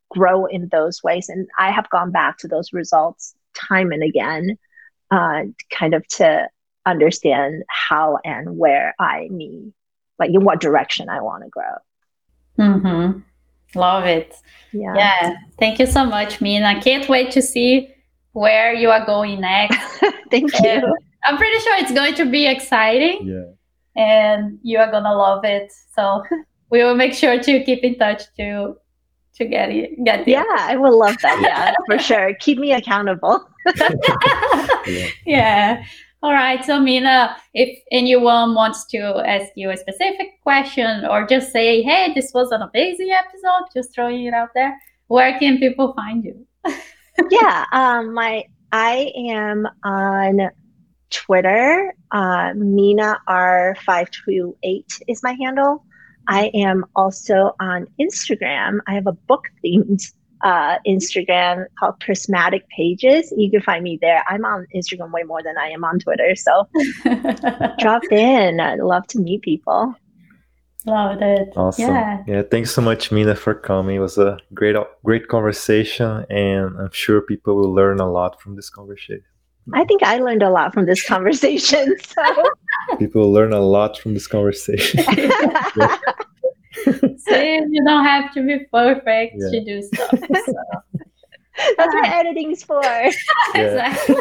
grow 0.10 0.46
in 0.46 0.70
those 0.70 1.04
ways. 1.04 1.30
And 1.30 1.48
I 1.60 1.72
have 1.72 1.90
gone 1.90 2.12
back 2.12 2.38
to 2.40 2.48
those 2.48 2.72
results 2.74 3.36
time 3.54 3.92
and 3.92 4.04
again, 4.04 4.58
uh, 5.12 5.44
kind 5.72 5.94
of 5.94 6.08
to 6.08 6.48
understand 6.86 7.64
how 7.68 8.20
and 8.24 8.58
where 8.58 8.96
I 9.00 9.28
need, 9.30 9.74
like 10.20 10.32
in 10.32 10.44
what 10.44 10.62
direction 10.62 11.10
I 11.10 11.22
want 11.22 11.44
to 11.44 11.50
grow. 11.50 12.66
Mm-hmm. 12.66 13.20
Love 13.78 14.06
it. 14.06 14.36
Yeah. 14.72 14.94
yeah. 14.96 15.36
Thank 15.60 15.80
you 15.80 15.86
so 15.86 16.06
much, 16.06 16.40
Mina. 16.40 16.82
Can't 16.82 17.08
wait 17.10 17.32
to 17.32 17.42
see 17.42 17.94
where 18.32 18.74
you 18.74 18.90
are 18.90 19.06
going 19.06 19.42
next. 19.42 19.78
Thank 20.32 20.54
you. 20.64 20.96
I'm 21.26 21.38
pretty 21.38 21.60
sure 21.60 21.76
it's 21.78 21.92
going 21.92 22.16
to 22.16 22.26
be 22.26 22.48
exciting. 22.48 23.28
Yeah 23.28 23.52
and 23.98 24.60
you 24.62 24.78
are 24.78 24.90
gonna 24.90 25.14
love 25.14 25.44
it. 25.44 25.74
So 25.94 26.24
we 26.70 26.84
will 26.84 26.96
make 26.96 27.14
sure 27.14 27.42
to 27.42 27.64
keep 27.64 27.84
in 27.84 27.98
touch 27.98 28.24
to 28.38 28.78
to 29.36 29.46
get 29.46 29.70
it. 29.70 30.04
Get 30.04 30.26
the 30.26 30.32
yeah, 30.32 30.46
I 30.50 30.76
would 30.78 30.94
love 30.94 31.16
that. 31.22 31.40
Yeah, 31.42 31.74
for 31.88 32.02
sure. 32.02 32.34
Keep 32.40 32.60
me 32.60 32.72
accountable. 32.74 33.48
yeah. 33.76 35.08
yeah. 35.26 35.84
All 36.24 36.34
right. 36.34 36.66
So, 36.66 36.80
Mina, 36.80 37.38
if 37.54 37.78
anyone 37.92 38.56
wants 38.56 38.86
to 38.88 39.22
ask 39.28 39.52
you 39.56 39.70
a 39.70 39.78
specific 39.78 40.42
question 40.42 41.06
or 41.06 41.28
just 41.28 41.52
say, 41.52 41.84
hey, 41.84 42.12
this 42.16 42.32
was 42.34 42.52
an 42.52 42.64
amazing 42.64 43.12
episode, 43.12 43.68
just 43.72 43.94
throwing 43.94 44.26
it 44.26 44.34
out 44.34 44.50
there, 44.56 44.76
where 45.08 45.38
can 45.38 45.60
people 45.60 45.94
find 45.94 46.24
you? 46.24 46.48
yeah. 47.30 47.66
Um, 47.72 48.16
my 48.16 48.46
I 48.72 49.12
am 49.16 49.68
on 49.84 50.50
Twitter. 51.10 51.94
Uh, 52.12 52.54
Mina 52.56 53.20
R528 53.28 55.02
is 55.08 55.24
my 55.24 55.34
handle. 55.34 55.84
I 56.28 56.52
am 56.54 56.86
also 56.96 57.56
on 57.60 57.88
Instagram. 58.00 58.80
I 58.88 58.94
have 58.94 59.08
a 59.08 59.14
book 59.14 59.46
themed 59.64 60.04
uh, 60.42 60.78
Instagram 60.86 61.66
called 61.80 62.00
Prismatic 62.00 62.68
Pages. 62.70 63.34
You 63.36 63.50
can 63.50 63.62
find 63.62 63.84
me 63.84 63.98
there. 64.02 64.24
I'm 64.28 64.46
on 64.46 64.68
Instagram 64.76 65.12
way 65.12 65.24
more 65.24 65.42
than 65.42 65.58
I 65.58 65.70
am 65.70 65.84
on 65.84 66.00
Twitter. 66.00 66.36
So 66.36 66.68
drop 67.80 68.04
in. 68.12 68.60
I'd 68.60 68.80
love 68.80 69.08
to 69.08 69.20
meet 69.20 69.42
people. 69.42 69.96
Loved 70.86 71.22
it. 71.22 71.50
Awesome. 71.56 71.94
Yeah. 71.94 72.24
yeah. 72.28 72.42
Thanks 72.44 72.72
so 72.72 72.82
much, 72.82 73.12
Mina, 73.12 73.36
for 73.36 73.54
coming. 73.54 73.98
It 73.98 74.00
was 74.00 74.18
a 74.18 74.38
great, 74.54 74.76
great 75.04 75.28
conversation, 75.28 76.26
and 76.30 76.78
I'm 76.80 76.92
sure 76.92 77.22
people 77.22 77.56
will 77.58 77.74
learn 77.74 78.00
a 78.00 78.10
lot 78.10 78.40
from 78.40 78.56
this 78.56 78.70
conversation. 78.70 79.24
I 79.74 79.84
think 79.86 80.04
I 80.04 80.18
learned 80.18 80.44
a 80.44 80.50
lot 80.50 80.74
from 80.74 80.86
this 80.86 81.06
conversation. 81.06 81.96
So 82.90 82.98
people 82.98 83.34
learn 83.34 83.52
a 83.52 83.60
lot 83.60 83.98
from 83.98 84.14
this 84.14 84.28
conversation. 84.28 85.04
See, 87.18 87.62
you 87.70 87.84
don't 87.84 88.06
have 88.06 88.34
to 88.34 88.46
be 88.46 88.60
perfect 88.72 89.36
yeah. 89.38 89.50
to 89.52 89.66
do 89.66 89.82
stuff. 89.82 90.10
So. 90.12 90.54
That's 91.78 91.94
what 91.94 92.06
editing's 92.06 92.64
for. 92.64 92.82
exactly. 93.56 94.16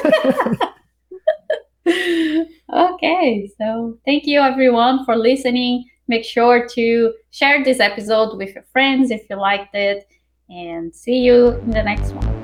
okay, 2.73 3.51
so 3.57 3.99
thank 4.05 4.27
you 4.27 4.41
everyone 4.41 5.05
for 5.05 5.17
listening. 5.17 5.85
Make 6.09 6.25
sure 6.25 6.67
to 6.69 7.15
share 7.31 7.63
this 7.63 7.79
episode 7.79 8.37
with 8.37 8.55
your 8.55 8.65
friends 8.73 9.13
if 9.13 9.23
you 9.31 9.37
liked 9.37 9.75
it, 9.75 10.09
and 10.49 10.95
see 10.95 11.19
you 11.19 11.51
in 11.51 11.71
the 11.71 11.83
next 11.83 12.13
one. 12.13 12.36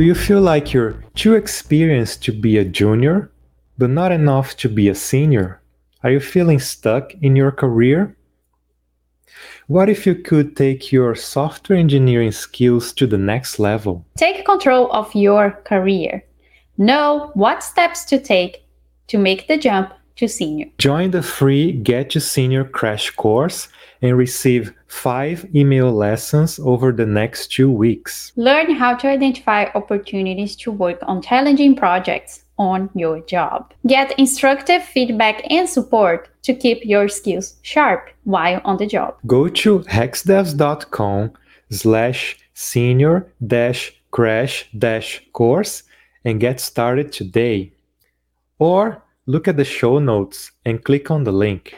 Do 0.00 0.06
you 0.06 0.14
feel 0.14 0.40
like 0.40 0.72
you're 0.72 1.04
too 1.14 1.34
experienced 1.34 2.24
to 2.24 2.32
be 2.32 2.56
a 2.56 2.64
junior, 2.64 3.30
but 3.76 3.90
not 3.90 4.12
enough 4.12 4.56
to 4.56 4.68
be 4.70 4.88
a 4.88 4.94
senior? 4.94 5.60
Are 6.02 6.10
you 6.10 6.20
feeling 6.20 6.58
stuck 6.58 7.12
in 7.20 7.36
your 7.36 7.52
career? 7.52 8.16
What 9.66 9.90
if 9.90 10.06
you 10.06 10.14
could 10.14 10.56
take 10.56 10.90
your 10.90 11.14
software 11.14 11.78
engineering 11.78 12.32
skills 12.32 12.94
to 12.94 13.06
the 13.06 13.18
next 13.18 13.58
level? 13.58 14.06
Take 14.16 14.46
control 14.46 14.90
of 14.90 15.14
your 15.14 15.50
career. 15.66 16.24
Know 16.78 17.30
what 17.34 17.62
steps 17.62 18.06
to 18.06 18.18
take 18.18 18.64
to 19.08 19.18
make 19.18 19.48
the 19.48 19.58
jump 19.58 19.92
to 20.16 20.28
senior. 20.28 20.68
Join 20.78 21.10
the 21.10 21.22
free 21.22 21.72
Get 21.72 22.08
to 22.12 22.20
Senior 22.20 22.64
crash 22.64 23.10
course 23.10 23.68
and 24.02 24.16
receive 24.16 24.72
five 24.86 25.46
email 25.54 25.92
lessons 25.92 26.58
over 26.60 26.92
the 26.92 27.06
next 27.06 27.52
two 27.52 27.70
weeks. 27.70 28.32
Learn 28.36 28.74
how 28.74 28.94
to 28.96 29.08
identify 29.08 29.66
opportunities 29.74 30.56
to 30.56 30.70
work 30.70 30.98
on 31.02 31.22
challenging 31.22 31.76
projects 31.76 32.44
on 32.58 32.90
your 32.94 33.20
job. 33.20 33.72
Get 33.86 34.18
instructive 34.18 34.82
feedback 34.82 35.42
and 35.50 35.68
support 35.68 36.28
to 36.42 36.54
keep 36.54 36.84
your 36.84 37.08
skills 37.08 37.56
sharp 37.62 38.10
while 38.24 38.60
on 38.64 38.76
the 38.76 38.86
job. 38.86 39.16
Go 39.26 39.48
to 39.48 39.80
hexdevs.com 39.80 41.32
slash 41.70 42.36
senior 42.54 43.32
dash 43.46 43.92
crash 44.10 44.68
dash 44.76 45.22
course 45.32 45.84
and 46.24 46.40
get 46.40 46.60
started 46.60 47.12
today. 47.12 47.72
Or 48.58 49.02
look 49.26 49.48
at 49.48 49.56
the 49.56 49.64
show 49.64 49.98
notes 49.98 50.50
and 50.66 50.84
click 50.84 51.10
on 51.10 51.24
the 51.24 51.32
link. 51.32 51.74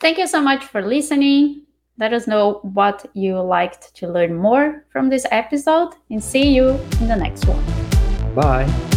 Thank 0.00 0.18
you 0.18 0.26
so 0.26 0.40
much 0.40 0.64
for 0.64 0.82
listening. 0.82 1.62
Let 1.98 2.12
us 2.12 2.26
know 2.26 2.60
what 2.62 3.06
you 3.14 3.40
liked 3.40 3.94
to 3.96 4.08
learn 4.08 4.34
more 4.34 4.84
from 4.90 5.08
this 5.08 5.26
episode 5.30 5.94
and 6.10 6.22
see 6.22 6.52
you 6.54 6.70
in 7.00 7.08
the 7.08 7.16
next 7.16 7.46
one. 7.46 7.64
Bye. 8.34 8.93